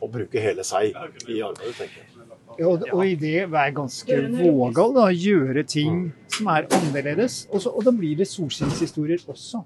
Og 0.00 0.12
bruke 0.14 0.40
hele 0.40 0.64
seg 0.64 0.94
i 1.28 1.40
arbeidet, 1.44 1.76
tenker 1.76 2.00
jeg. 2.00 2.10
Ja, 2.58 2.66
og, 2.66 2.82
og, 2.90 3.02
i 3.06 3.14
det 3.18 3.44
være 3.52 3.72
ganske 3.76 4.16
vågal, 4.34 4.94
da, 4.96 5.06
gjøre 5.14 5.62
ting 5.68 6.00
som 6.34 6.48
er 6.50 6.66
annerledes. 6.76 7.44
Og, 7.50 7.62
så, 7.62 7.70
og 7.70 7.84
da 7.86 7.92
blir 7.94 8.18
det 8.18 8.26
solskinnshistorier 8.28 9.22
også. 9.30 9.62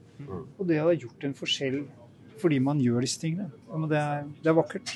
Og 0.59 0.69
det 0.69 0.81
har 0.83 0.93
gjort 0.95 1.29
en 1.29 1.37
forskjell 1.39 1.85
fordi 2.43 2.59
man 2.61 2.81
gjør 2.83 3.05
disse 3.07 3.21
tingene. 3.23 3.49
Det 3.89 3.99
er, 3.99 4.25
det 4.43 4.51
er 4.51 4.57
vakkert. 4.59 4.95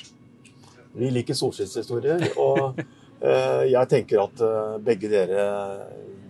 Vi 0.99 1.09
liker 1.13 1.37
solskinnshistorier, 1.37 2.25
og 2.41 2.77
uh, 2.77 3.63
jeg 3.69 3.89
tenker 3.89 4.21
at 4.25 4.43
uh, 4.43 4.77
begge 4.83 5.09
dere 5.11 5.45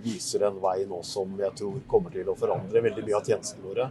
viser 0.03 0.45
en 0.47 0.59
vei 0.61 0.83
nå 0.89 1.01
som 1.07 1.33
jeg 1.39 1.55
tror 1.59 1.81
kommer 1.89 2.13
til 2.13 2.29
å 2.29 2.37
forandre 2.39 2.83
veldig 2.85 3.05
mye 3.05 3.17
av 3.17 3.27
tjenestene 3.27 3.65
våre. 3.65 3.89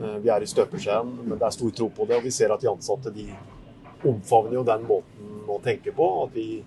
Uh, 0.00 0.18
vi 0.20 0.32
er 0.32 0.44
i 0.44 0.50
støpeskjeen, 0.50 1.14
men 1.24 1.38
det 1.38 1.46
er 1.46 1.56
stor 1.56 1.72
tro 1.76 1.88
på 1.96 2.08
det, 2.08 2.18
og 2.18 2.26
vi 2.26 2.34
ser 2.34 2.52
at 2.52 2.62
de 2.62 2.70
ansatte 2.70 3.12
de 3.14 3.28
omfavner 4.08 4.58
jo 4.58 4.66
den 4.66 4.86
måten 4.88 5.40
å 5.50 5.58
tenke 5.64 5.92
på. 5.96 6.10
vi 6.34 6.62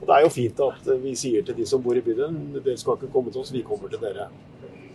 og 0.00 0.06
Det 0.06 0.14
er 0.14 0.26
jo 0.26 0.32
fint 0.32 0.60
at 0.60 0.88
vi 1.02 1.14
sier 1.16 1.44
til 1.44 1.56
de 1.56 1.66
som 1.68 1.82
bor 1.82 1.96
i 1.96 2.04
bydelen 2.04 2.58
dere 2.58 2.76
skal 2.76 2.98
ikke 2.98 3.12
komme 3.12 3.32
til 3.32 3.40
oss, 3.40 3.52
vi 3.54 3.64
kommer 3.64 3.88
til 3.88 4.02
dere. 4.02 4.28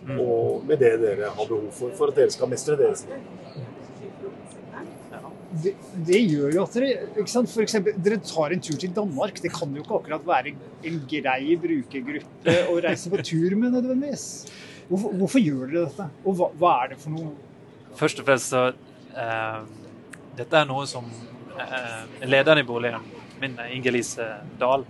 Mm. 0.06 0.18
Og 0.18 0.64
med 0.66 0.78
det 0.82 0.92
dere 1.02 1.30
har 1.34 1.48
behov 1.48 1.70
for, 1.74 1.94
for 1.98 2.10
at 2.10 2.18
dere 2.18 2.34
skal 2.34 2.50
mestre 2.50 2.78
deres 2.78 3.04
liv. 3.10 3.26
Det, 5.52 5.74
det, 6.08 6.18
gjør 6.30 6.54
jo 6.56 6.62
at 6.64 6.76
dere 6.78 6.90
ikke 7.20 7.30
sant? 7.30 7.50
For 7.52 7.64
eksempel, 7.64 7.96
dere 8.00 8.18
tar 8.24 8.54
en 8.54 8.62
tur 8.64 8.78
til 8.80 8.92
Danmark. 8.96 9.40
Det 9.44 9.52
kan 9.52 9.74
jo 9.76 9.84
ikke 9.84 9.98
akkurat 9.98 10.26
være 10.28 10.54
en 10.88 11.00
grei 11.10 11.56
brukergruppe 11.60 12.54
å 12.72 12.76
reise 12.84 13.12
på 13.12 13.20
tur 13.20 13.56
med 13.60 13.76
nødvendigvis. 13.76 14.26
Hvorfor, 14.88 15.16
hvorfor 15.20 15.42
gjør 15.42 15.66
dere 15.66 15.84
dette, 15.86 16.08
og 16.24 16.38
hva, 16.38 16.48
hva, 16.60 16.72
er 16.82 16.92
det 16.92 17.00
for 17.02 17.14
noe? 17.14 17.34
Først 17.96 18.22
og 18.22 18.28
fremst 18.28 18.52
så 18.52 18.62
uh, 18.72 19.60
Dette 20.36 20.56
er 20.56 20.68
noe 20.68 20.86
som 20.88 21.04
uh, 21.04 22.02
lederen 22.24 22.62
i 22.62 22.66
boligen 22.66 23.04
min, 23.42 23.58
Inger-Lise 23.76 24.26
Dahl, 24.60 24.86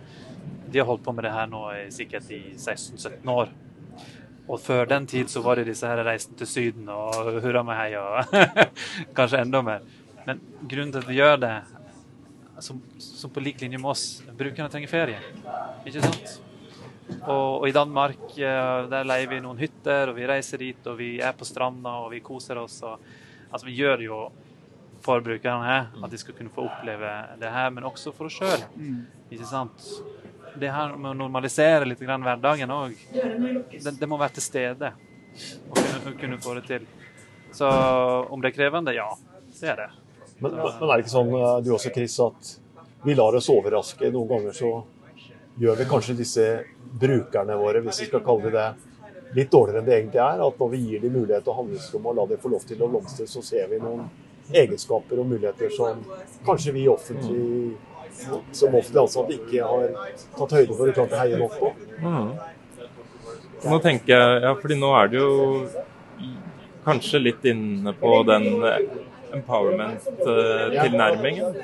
de 0.72 0.81
har 0.81 0.87
holdt 0.88 1.05
på 1.05 1.14
med 1.16 1.27
det 1.27 1.35
her 1.35 1.51
nå 1.51 1.64
i, 1.75 1.85
sikkert 1.94 2.31
i 2.33 2.42
16-17 2.55 3.33
år. 3.33 3.53
Og 4.48 4.61
før 4.61 4.88
den 4.90 5.07
tid 5.07 5.31
så 5.31 5.42
var 5.44 5.59
det 5.59 5.68
disse 5.70 5.87
her 5.87 6.03
reisene 6.05 6.37
til 6.38 6.48
Syden 6.51 6.88
og 6.92 7.40
hurra 7.44 7.62
meg 7.66 7.79
hei 7.79 7.90
og 8.01 8.35
kanskje 9.16 9.42
enda 9.44 9.62
mer. 9.64 9.85
Men 10.27 10.41
grunnen 10.63 10.93
til 10.95 11.03
at 11.03 11.09
vi 11.09 11.19
gjør 11.19 11.37
det, 11.43 11.55
som, 12.63 12.79
som 12.99 13.31
på 13.33 13.43
lik 13.43 13.61
linje 13.61 13.81
med 13.81 13.91
oss, 13.91 14.07
brukerne 14.39 14.71
trenger 14.71 14.91
ferie. 14.91 15.21
Ikke 15.87 16.03
sant? 16.05 16.39
Og, 17.27 17.61
og, 17.61 17.67
i 17.69 17.75
Danmark 17.75 18.37
der 18.37 19.07
leier 19.07 19.29
vi 19.31 19.41
noen 19.43 19.61
hytter, 19.61 20.13
og 20.13 20.19
vi 20.19 20.29
reiser 20.29 20.63
dit, 20.63 20.87
og 20.87 20.99
vi 21.01 21.17
er 21.21 21.35
på 21.37 21.47
stranda 21.49 21.99
og 22.05 22.13
vi 22.15 22.23
koser 22.25 22.61
oss. 22.63 22.79
Og, 22.87 23.03
altså 23.51 23.67
Vi 23.69 23.77
gjør 23.81 24.07
jo 24.07 24.23
for 25.03 25.21
brukerne, 25.21 25.79
at 26.05 26.11
de 26.11 26.19
skal 26.19 26.37
kunne 26.39 26.53
få 26.55 26.69
oppleve 26.69 27.11
det 27.41 27.51
her, 27.51 27.71
men 27.75 27.85
også 27.89 28.13
for 28.15 28.31
oss 28.31 28.39
sjøl. 28.39 28.63
Mm. 28.77 29.01
Ikke 29.35 29.49
sant? 29.51 29.89
Det 30.55 30.71
her 30.71 30.95
med 30.95 31.15
å 31.15 31.19
normalisere 31.25 31.89
litt 31.89 32.03
grann 32.03 32.23
hverdagen 32.23 32.71
òg, 32.71 32.95
det, 33.13 33.97
det, 33.99 34.09
må 34.09 34.19
være 34.21 34.37
til 34.37 34.45
stede 34.45 34.93
å 34.93 35.75
kunne, 35.75 36.15
kunne, 36.21 36.39
få 36.45 36.55
det 36.61 36.67
til. 36.69 36.87
Så 37.57 37.69
om 38.31 38.43
det 38.43 38.53
er 38.53 38.57
krevende, 38.57 38.95
ja, 38.95 39.09
det 39.59 39.73
er 39.73 39.85
det. 39.85 39.91
Men, 40.43 40.57
men, 40.59 40.89
er 40.91 40.97
det 40.97 41.05
ikke 41.05 41.13
sånn 41.13 41.35
eh, 41.39 41.59
du 41.63 41.69
også, 41.77 41.93
Chris, 41.95 42.17
at 42.23 42.55
vi 43.07 43.15
lar 43.15 43.37
oss 43.39 43.51
overraske? 43.53 44.11
Noen 44.11 44.31
ganger 44.31 44.57
så 44.57 44.73
gjør 45.63 45.79
vi 45.79 45.87
kanskje 45.91 46.17
disse 46.19 46.47
brukerne 46.99 47.55
våre, 47.61 47.83
hvis 47.85 48.01
vi 48.03 48.09
skal 48.09 48.25
kalle 48.27 48.51
det 48.51 48.57
det, 48.57 48.71
litt 49.37 49.53
dårligere 49.53 49.81
enn 49.81 49.87
det 49.87 49.95
egentlig 50.01 50.23
er. 50.25 50.43
At 50.47 50.59
når 50.61 50.73
vi 50.75 50.81
gir 50.83 51.05
dem 51.05 51.15
mulighet 51.15 51.47
og 51.49 51.61
handlingsrom 51.61 52.09
og 52.11 52.19
lar 52.19 52.33
dem 52.33 52.43
få 52.43 52.51
lov 52.53 52.67
til 52.69 52.83
å 52.83 52.91
blomstre, 52.91 53.29
så 53.31 53.43
ser 53.47 53.71
vi 53.71 53.79
noen 53.83 54.09
egenskaper 54.53 55.23
og 55.23 55.31
muligheter 55.31 55.71
som 55.73 56.03
kanskje 56.45 56.75
vi 56.75 56.89
offentlig, 56.91 57.77
som 58.51 58.75
offentlig 58.75 59.05
ansatte 59.05 59.39
ikke 59.39 59.71
har 59.71 59.87
tatt 60.41 60.57
høyde 60.59 60.75
for 60.75 60.91
og 60.91 60.99
klart 60.99 61.15
å 61.15 61.23
heie 61.23 61.39
nok 61.41 61.55
på. 61.61 61.71
Mm. 62.03 62.29
Nå 63.63 63.79
tenker 63.87 64.17
jeg, 64.17 64.43
ja, 64.43 64.53
fordi 64.59 64.77
nå 64.83 64.91
er 64.99 65.13
det 65.13 65.23
jo 65.23 65.33
kanskje 66.83 67.23
litt 67.23 67.45
inne 67.47 67.95
på 67.95 68.17
den 68.27 68.49
empowerment-tilnærmingen, 69.37 71.55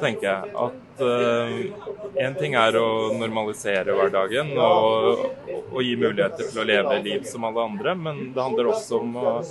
tenker 0.00 0.28
jeg. 0.28 0.42
At 0.66 0.74
én 1.00 2.32
uh, 2.32 2.38
ting 2.40 2.52
er 2.58 2.76
å 2.80 3.12
normalisere 3.16 3.94
hverdagen 3.96 4.48
og, 4.58 5.18
og, 5.70 5.82
gi 5.84 5.96
muligheter 5.96 6.44
til 6.50 6.60
å 6.60 6.68
leve 6.68 7.02
liv 7.06 7.20
som 7.28 7.44
alle 7.48 7.60
andre, 7.72 7.90
men 7.96 8.14
det 8.34 8.42
handler 8.44 8.64
også 8.74 8.92
om 9.00 9.10
å 9.16 9.42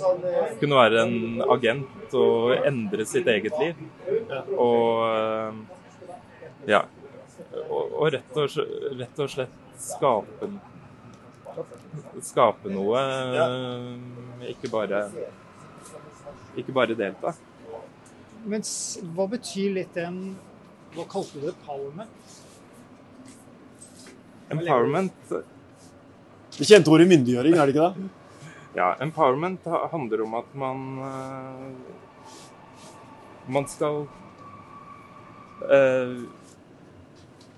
kunne 0.60 0.76
være 0.78 0.96
en 1.06 1.16
agent 1.56 2.08
og 2.20 2.36
endre 2.60 3.04
sitt 3.08 3.26
eget 3.30 3.54
liv. 3.62 3.74
Og 4.56 4.90
uh, 5.06 5.52
ja. 6.68 6.82
Og, 7.70 7.84
og 7.96 8.06
rett, 8.14 8.36
og, 8.36 8.46
rett 9.00 9.16
og 9.24 9.28
slett 9.32 9.54
skape 9.80 10.46
skape 12.24 12.70
noe, 12.72 13.00
ikke 14.50 14.70
bare 14.72 15.04
ikke 16.58 16.74
bare 16.74 16.96
delta. 16.98 17.34
Men 18.48 18.64
hva 19.14 19.26
betyr 19.30 19.74
litt 19.76 19.94
den 19.94 20.20
Hva 20.94 21.04
kalte 21.10 21.38
du 21.38 21.44
det? 21.44 21.52
Empowerment? 21.52 22.38
Empowerment 24.50 25.34
Det 26.56 26.66
kjente 26.66 26.90
ordet 26.90 27.06
myndiggjøring, 27.10 27.54
er 27.54 27.68
det 27.68 27.76
ikke 27.76 27.90
det? 27.90 28.08
Ja, 28.70 28.94
empowerment 29.02 29.64
handler 29.90 30.22
om 30.22 30.34
at 30.38 30.50
man 30.54 30.82
eh, 31.02 31.70
Man 33.50 33.66
skal 33.68 34.04
uh, 35.66 36.20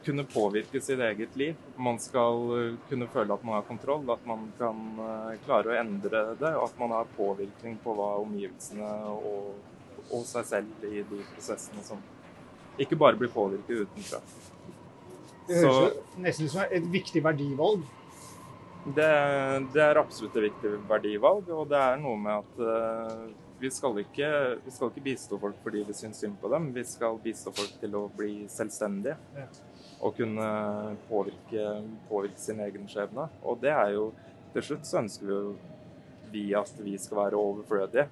kunne 0.05 0.25
påvirke 0.25 0.81
sitt 0.81 1.01
eget 1.01 1.37
liv. 1.37 1.59
Man 1.77 1.99
skal 2.03 2.43
eh, 2.59 2.79
kunne 2.88 3.09
føle 3.12 3.35
at 3.35 3.45
man 3.45 3.59
har 3.59 3.67
kontroll, 3.69 4.05
at 4.12 4.27
man 4.27 4.49
kan 4.59 4.81
eh, 5.07 5.37
klare 5.47 5.73
å 5.73 5.77
endre 5.79 6.25
det. 6.41 6.53
Og 6.57 6.67
at 6.69 6.81
man 6.81 6.95
har 6.97 7.12
påvirkning 7.17 7.79
på 7.85 7.95
hva 7.99 8.15
omgivelsene 8.23 8.91
og, 9.12 9.55
og 10.11 10.27
seg 10.29 10.49
selv 10.49 10.87
i 10.88 11.03
de 11.07 11.23
prosessene 11.35 11.85
som, 11.87 12.03
ikke 12.81 12.99
bare 12.99 13.19
blir 13.21 13.33
påvirket 13.33 13.87
utenfra. 13.87 14.23
Det 15.49 15.59
høres 15.59 15.81
jo 15.83 16.23
nesten 16.23 16.47
ut 16.47 16.55
som 16.55 16.65
et 16.65 16.87
viktig 16.93 17.23
verdivalg. 17.25 17.83
Det, 18.83 19.11
det, 19.75 19.83
er 19.83 20.01
absolutt 20.01 20.37
et 20.41 20.49
viktig 20.49 20.71
verdivalg, 20.88 21.51
og 21.55 21.69
det 21.71 21.79
er 21.79 22.01
noe 22.03 22.19
med 22.19 22.41
at 22.41 22.62
uh, 22.67 23.29
vi, 23.61 23.71
skal 23.71 24.01
ikke, 24.03 24.31
vi 24.65 24.75
skal 24.75 24.91
ikke 24.91 25.05
bistå 25.05 25.38
folk 25.38 25.61
fordi 25.62 25.85
vi 25.87 25.95
syns 25.95 26.23
synd 26.23 26.41
på 26.43 26.51
dem. 26.51 26.73
Vi 26.75 26.83
skal 26.87 27.21
bistå 27.23 27.53
folk 27.55 27.77
til 27.83 27.95
å 27.99 28.09
bli 28.17 28.49
selvstendige 28.51 29.15
ja. 29.38 29.47
Og 30.03 30.17
kunne 30.19 30.47
påvirke, 31.09 31.67
påvirke, 32.09 32.41
sin 32.41 32.61
egen 32.61 32.88
skjebne. 32.91 33.29
Og 33.43 33.61
det 33.62 33.71
er 33.71 33.97
jo 33.99 34.12
Til 34.53 34.62
slutt 34.62 34.85
så 34.85 34.99
ønsker 35.01 35.25
vi 35.25 35.33
jo 35.33 35.53
vi 36.33 36.43
at 36.53 36.73
vi 36.85 36.99
skal 37.01 37.17
være 37.17 37.38
overflødige. 37.41 38.05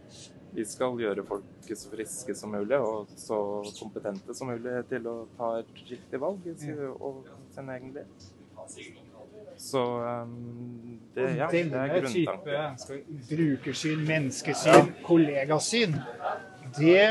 Vi 0.52 0.64
skal 0.64 0.96
gjøre 0.96 1.24
folk 1.28 1.68
så 1.68 1.90
friske 1.92 2.34
som 2.34 2.54
mulig 2.56 2.78
og 2.80 3.12
så 3.16 3.36
kompetente 3.76 4.34
som 4.34 4.48
mulig 4.48 4.72
til 4.88 5.04
å 5.06 5.14
ta 5.36 5.50
et 5.60 5.82
riktig 5.90 6.20
valg 6.20 6.48
i 6.48 6.54
sin 6.56 7.70
egen 7.74 7.92
liv. 7.94 8.24
Så 9.60 9.84
um, 10.00 10.98
det, 11.14 11.28
ja, 11.36 11.50
det 11.52 11.60
er 11.68 11.92
grunntanken. 12.00 13.04
Brukersyn, 13.28 14.02
menneskesyn, 14.08 14.92
kollegasyn, 15.04 15.98
det 16.78 17.02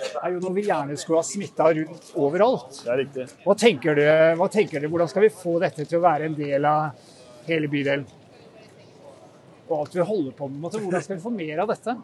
er 0.00 0.34
jo 0.34 0.42
noe 0.42 0.56
vi 0.56 0.66
gjerne 0.66 0.96
skulle 1.00 1.20
ha 1.22 1.26
smitta 1.26 1.68
rundt 1.76 2.10
overalt. 2.20 2.80
Det 2.82 2.92
er 2.92 3.00
riktig. 3.04 3.28
Hva 3.44 3.56
tenker, 3.58 3.98
du, 3.98 4.04
hva 4.40 4.48
tenker 4.52 4.82
du? 4.82 4.88
Hvordan 4.92 5.10
skal 5.12 5.26
vi 5.26 5.32
få 5.34 5.58
dette 5.62 5.86
til 5.86 6.00
å 6.00 6.04
være 6.04 6.30
en 6.30 6.36
del 6.38 6.68
av 6.68 7.06
hele 7.48 7.70
bydelen? 7.72 8.04
Og 9.64 9.78
alt 9.78 9.96
vi 9.96 10.04
holder 10.04 10.36
på 10.36 10.50
med, 10.52 10.60
hvordan 10.60 11.04
skal 11.04 11.16
vi 11.16 11.24
få 11.24 11.32
mer 11.32 11.64
av 11.64 11.72
dette? 11.72 11.96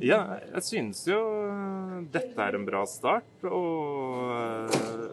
Ja, 0.00 0.18
jeg 0.54 0.64
synes 0.64 1.02
jo 1.06 1.18
dette 2.12 2.40
er 2.40 2.56
en 2.56 2.64
bra 2.66 2.82
start. 2.88 3.28
Og 3.44 4.72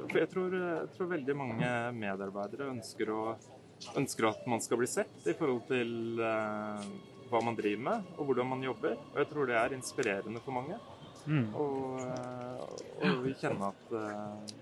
for 0.09 0.19
jeg 0.21 0.29
tror, 0.31 0.55
jeg 0.55 0.91
tror 0.95 1.11
veldig 1.13 1.35
mange 1.37 1.71
medarbeidere 1.97 2.69
ønsker, 2.71 3.11
å, 3.11 3.35
ønsker, 3.99 4.29
at 4.31 4.47
man 4.49 4.63
skal 4.63 4.79
bli 4.81 4.89
sett 4.89 5.27
i 5.27 5.35
forhold 5.37 5.65
til 5.69 5.91
hva 7.29 7.41
man 7.45 7.57
driver 7.57 7.83
med 7.85 8.15
og 8.17 8.29
hvordan 8.29 8.49
man 8.53 8.63
jobber. 8.65 8.95
Og 9.11 9.21
jeg 9.21 9.29
tror 9.31 9.49
det 9.49 9.57
er 9.59 9.75
inspirerende 9.77 10.41
for 10.45 10.55
mange. 10.55 10.79
Mm. 11.29 11.49
Og, 11.53 11.99
og 13.03 13.27
kjenner 13.37 13.65
at 13.69 13.91
uh, 13.93 14.01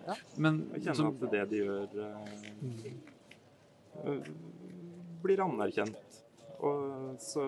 ja, 0.08 0.16
Men, 0.42 0.54
kjenne 0.76 0.96
som, 0.98 1.14
at 1.14 1.32
det 1.32 1.44
de 1.52 1.58
gjør, 1.62 1.88
uh, 4.04 4.30
blir 5.24 5.44
anerkjent. 5.46 6.22
Og 6.58 7.16
så 7.22 7.44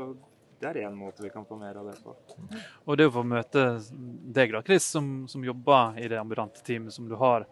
det 0.60 0.68
er 0.68 0.82
én 0.84 0.96
måte 0.96 1.24
vi 1.24 1.30
kan 1.32 1.46
få 1.48 1.56
mer 1.56 1.78
av 1.80 1.88
det 1.88 1.98
på. 2.04 2.16
Og 2.84 2.98
det 3.00 3.08
å 3.08 3.14
få 3.16 3.24
møte 3.24 3.80
deg, 3.90 4.52
da, 4.52 4.62
Chris, 4.66 4.88
som, 4.92 5.28
som 5.32 5.44
jobber 5.44 6.00
i 6.00 6.08
det 6.12 6.20
ambulante 6.20 6.64
teamet 6.68 6.94
som 6.94 7.08
du 7.08 7.16
har, 7.20 7.48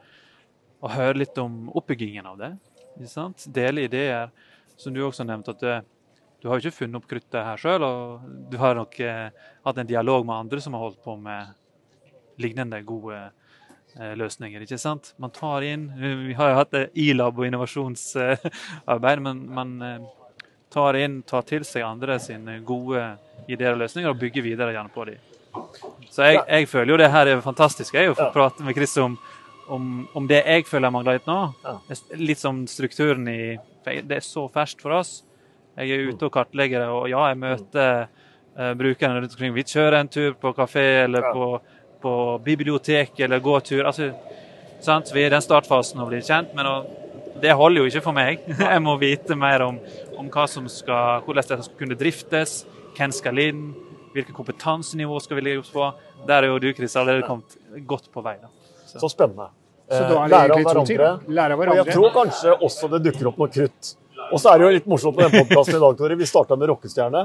og 0.77 0.91
høre 0.91 1.21
litt 1.23 1.37
om 1.41 1.69
oppbyggingen 1.71 2.27
av 2.27 2.41
det. 2.41 2.51
Dele 3.55 3.87
ideer, 3.87 4.33
som 4.75 4.93
du 4.93 4.99
også 5.05 5.23
nevnte. 5.25 5.55
at 5.55 5.87
du, 6.41 6.47
har 6.47 6.57
jo 6.57 6.67
ikke 6.67 6.79
funnet 6.83 6.99
opp 6.99 7.07
kruttet 7.09 7.39
her 7.43 7.61
sjøl, 7.61 7.83
og 7.83 8.27
du 8.51 8.57
har 8.61 8.77
nok 8.77 8.99
eh, 9.03 9.29
hatt 9.65 9.81
en 9.81 9.89
dialog 9.89 10.25
med 10.27 10.35
andre 10.35 10.61
som 10.63 10.75
har 10.77 10.85
holdt 10.85 11.01
på 11.03 11.15
med 11.19 11.55
lignende 12.41 12.81
gode 12.85 13.17
eh, 13.17 14.13
løsninger. 14.19 14.61
ikke 14.61 14.79
sant? 14.81 15.13
Man 15.17 15.33
tar 15.33 15.65
inn 15.65 15.89
Vi 15.97 16.35
har 16.37 16.51
jo 16.51 16.59
hatt 16.59 16.77
ILAB 16.93 17.41
og 17.41 17.49
innovasjonsarbeid, 17.49 19.23
men 19.25 19.41
man 19.57 19.73
eh, 19.81 20.05
tar 20.73 20.99
inn, 20.99 21.21
tar 21.25 21.47
til 21.47 21.65
seg 21.65 21.85
andre 21.87 22.19
sine 22.21 22.59
gode 22.65 23.01
ideer 23.47 23.73
og 23.73 23.81
løsninger 23.81 24.11
og 24.11 24.21
bygger 24.21 24.45
videre 24.45 24.75
gjerne 24.75 24.93
på 24.93 25.07
dem. 25.09 25.23
Så 26.11 26.27
jeg, 26.27 26.41
jeg, 26.45 26.67
føler 26.69 26.93
jo 26.93 26.99
det 27.01 27.11
her 27.11 27.31
er 27.31 27.41
fantastisk. 27.41 27.95
Jeg 27.95 28.13
få 28.13 28.29
prate 28.33 28.65
med 28.65 28.77
Chris 28.77 28.93
om, 29.01 29.15
om, 29.73 30.07
om, 30.13 30.27
det 30.29 30.43
jeg 30.43 30.67
føler 30.69 30.87
jeg 30.87 30.95
mangler 30.95 31.17
litt 31.17 31.29
nå. 31.29 31.39
Litt 32.21 32.41
som 32.41 32.65
strukturen 32.69 33.25
i 33.31 33.57
Det 33.87 34.19
er 34.19 34.25
så 34.25 34.45
ferskt 34.53 34.83
for 34.83 34.99
oss. 34.99 35.21
Jeg 35.77 35.93
er 35.93 36.07
ute 36.09 36.25
og 36.25 36.33
kartlegger 36.33 36.81
det, 36.81 36.89
og 36.89 37.09
ja, 37.11 37.23
jeg 37.29 37.37
møter 37.41 38.07
uh, 38.57 38.71
brukerne 38.77 39.21
rundt 39.21 39.35
omkring. 39.35 39.53
Vi 39.53 39.65
kjører 39.67 39.99
en 39.99 40.09
tur 40.09 40.37
på 40.41 40.53
kafé 40.57 40.85
eller 41.03 41.27
på, 41.33 41.49
på 42.01 42.13
bibliotek 42.45 43.19
eller 43.25 43.43
gåtur. 43.45 43.83
Altså, 43.85 44.09
sant? 44.81 45.11
Vi 45.13 45.21
er 45.21 45.29
i 45.29 45.35
den 45.35 45.45
startfasen 45.45 46.01
og 46.01 46.09
blir 46.09 46.25
kjent, 46.25 46.55
men 46.57 46.71
det 47.41 47.53
holder 47.53 47.83
jo 47.83 47.91
ikke 47.91 48.05
for 48.07 48.17
meg. 48.17 48.41
Jeg 48.63 48.81
må 48.83 48.97
vite 49.01 49.37
mer 49.37 49.67
om, 49.67 49.77
om 50.17 50.31
skal, 50.33 51.21
hvordan 51.25 51.43
det 51.43 51.59
skal 51.67 51.77
kunne 51.77 51.99
driftes, 51.99 52.63
hvem 52.97 53.13
skal 53.13 53.43
inn, 53.43 53.61
hvilket 54.15 54.33
kompetansenivå 54.33 55.19
skal 55.21 55.37
vi 55.37 55.45
ligge 55.45 55.61
oss 55.61 55.71
på. 55.73 55.91
Der 56.27 56.41
er 56.41 56.49
jo 56.49 56.59
du, 56.59 56.71
Chris, 56.73 56.95
allerede 56.95 57.27
kommet 57.27 57.57
godt 57.85 58.09
på 58.11 58.25
vei. 58.25 58.37
Da. 58.41 58.49
Så. 58.85 58.99
Så 58.99 59.13
spennende. 59.13 59.51
Så 59.87 60.01
da 60.03 60.23
er 60.23 60.27
det 60.27 60.33
Lære 60.33 60.55
av 60.57 60.65
hverandre. 60.65 61.11
Lære 61.27 61.53
av 61.53 61.61
hverandre. 61.61 61.81
Og 61.81 61.85
jeg 61.85 61.95
tror 61.95 62.13
kanskje 62.15 62.55
også 62.67 62.89
det 62.95 63.03
dukker 63.05 63.29
opp 63.29 63.37
noe 63.43 63.51
krutt. 63.53 63.93
Og 64.33 64.41
så 64.41 64.51
er 64.51 64.59
det 64.59 64.65
jo 64.65 64.71
litt 64.75 64.87
morsomt 64.89 65.17
med 65.17 65.31
den 65.31 65.45
podkasten 65.45 65.77
i 65.77 65.81
dag, 65.81 65.95
Tore. 65.99 66.17
Vi 66.19 66.27
starta 66.27 66.57
med 66.59 66.69
rockestjerne. 66.71 67.23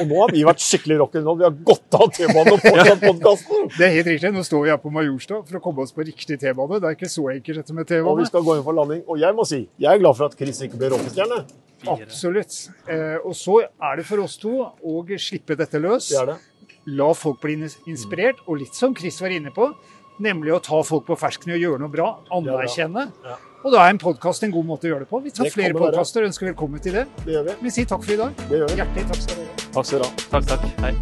Og 0.00 0.02
nå 0.10 0.18
har 0.20 0.34
vi 0.34 0.42
vært 0.46 0.62
skikkelig 0.64 0.98
rock'n'roll. 1.02 1.38
Vi 1.40 1.46
har 1.46 1.56
gått 1.70 1.96
av 1.98 2.10
T-banen 2.16 2.56
og 2.56 2.62
fortsatt 2.64 3.04
podkasten. 3.04 3.70
Det 3.76 3.86
er 3.86 3.94
helt 3.98 4.10
riktig. 4.12 4.32
Nå 4.34 4.44
står 4.46 4.64
vi 4.66 4.72
her 4.72 4.80
på 4.82 4.92
Majorstua 4.94 5.42
for 5.46 5.60
å 5.60 5.62
komme 5.64 5.84
oss 5.86 5.94
på 5.96 6.06
riktig 6.06 6.40
T-bane. 6.42 6.80
Det 6.82 6.90
er 6.90 6.98
ikke 6.98 7.10
så 7.12 7.26
enkelt 7.34 7.62
dette 7.62 7.76
med 7.76 7.88
T-bane. 7.90 8.12
Og 8.12 8.22
vi 8.22 8.28
skal 8.30 8.46
gå 8.46 8.56
inn 8.58 8.64
for 8.66 8.78
landing. 8.80 9.02
Og 9.06 9.20
jeg 9.22 9.36
må 9.36 9.46
si, 9.48 9.62
jeg 9.80 9.90
er 9.92 10.02
glad 10.02 10.18
for 10.18 10.30
at 10.30 10.38
Chris 10.40 10.62
ikke 10.66 10.80
ble 10.80 10.92
rockestjerne. 10.94 11.42
Absolutt. 11.90 12.56
Eh, 12.90 13.18
og 13.24 13.36
så 13.38 13.60
er 13.64 14.00
det 14.00 14.08
for 14.08 14.24
oss 14.24 14.36
to 14.40 14.56
å 14.66 14.96
slippe 15.20 15.56
dette 15.58 15.80
løs. 15.80 16.10
Det 16.12 16.26
det. 16.32 16.38
La 16.96 17.10
folk 17.14 17.40
bli 17.42 17.58
inspirert, 17.90 18.40
og 18.48 18.62
litt 18.62 18.74
som 18.76 18.96
Chris 18.96 19.20
var 19.22 19.32
inne 19.34 19.52
på, 19.54 19.68
nemlig 20.24 20.54
å 20.56 20.62
ta 20.64 20.80
folk 20.84 21.06
på 21.08 21.16
fersken 21.20 21.54
og 21.54 21.60
gjøre 21.62 21.82
noe 21.82 21.92
bra. 21.92 22.10
Anerkjenne. 22.32 23.06
Ja, 23.22 23.36
ja. 23.36 23.49
Og 23.60 23.74
da 23.74 23.82
er 23.84 23.92
en 23.92 23.98
podkast 24.00 24.44
en 24.46 24.52
god 24.54 24.64
måte 24.64 24.88
å 24.88 24.94
gjøre 24.94 25.04
det 25.04 25.10
på. 25.10 25.20
Vi 25.20 25.32
tar 25.36 25.44
det 25.44 25.52
flere 25.52 25.76
podkaster 25.76 26.24
og 26.24 26.30
ønsker 26.30 26.48
velkommen 26.48 26.80
til 26.80 26.96
det. 26.96 27.04
Det 27.26 27.34
gjør 27.34 27.50
vi. 27.50 27.56
Vi 27.66 27.72
sier 27.74 27.90
takk 27.90 28.06
for 28.06 28.14
i 28.14 28.20
dag. 28.22 28.44
Det 28.48 28.62
gjør 28.62 28.70
vi. 28.72 28.78
Hjertelig 28.80 29.08
takk 29.10 29.20
skal 29.26 29.42
dere 29.42 29.50
ha. 29.50 29.66
Takk 29.74 29.90
skal 29.90 29.98
dere 29.98 30.08
ha. 30.08 30.28
Takk, 30.32 30.48
takk. 30.54 30.64
Hei. 30.86 30.94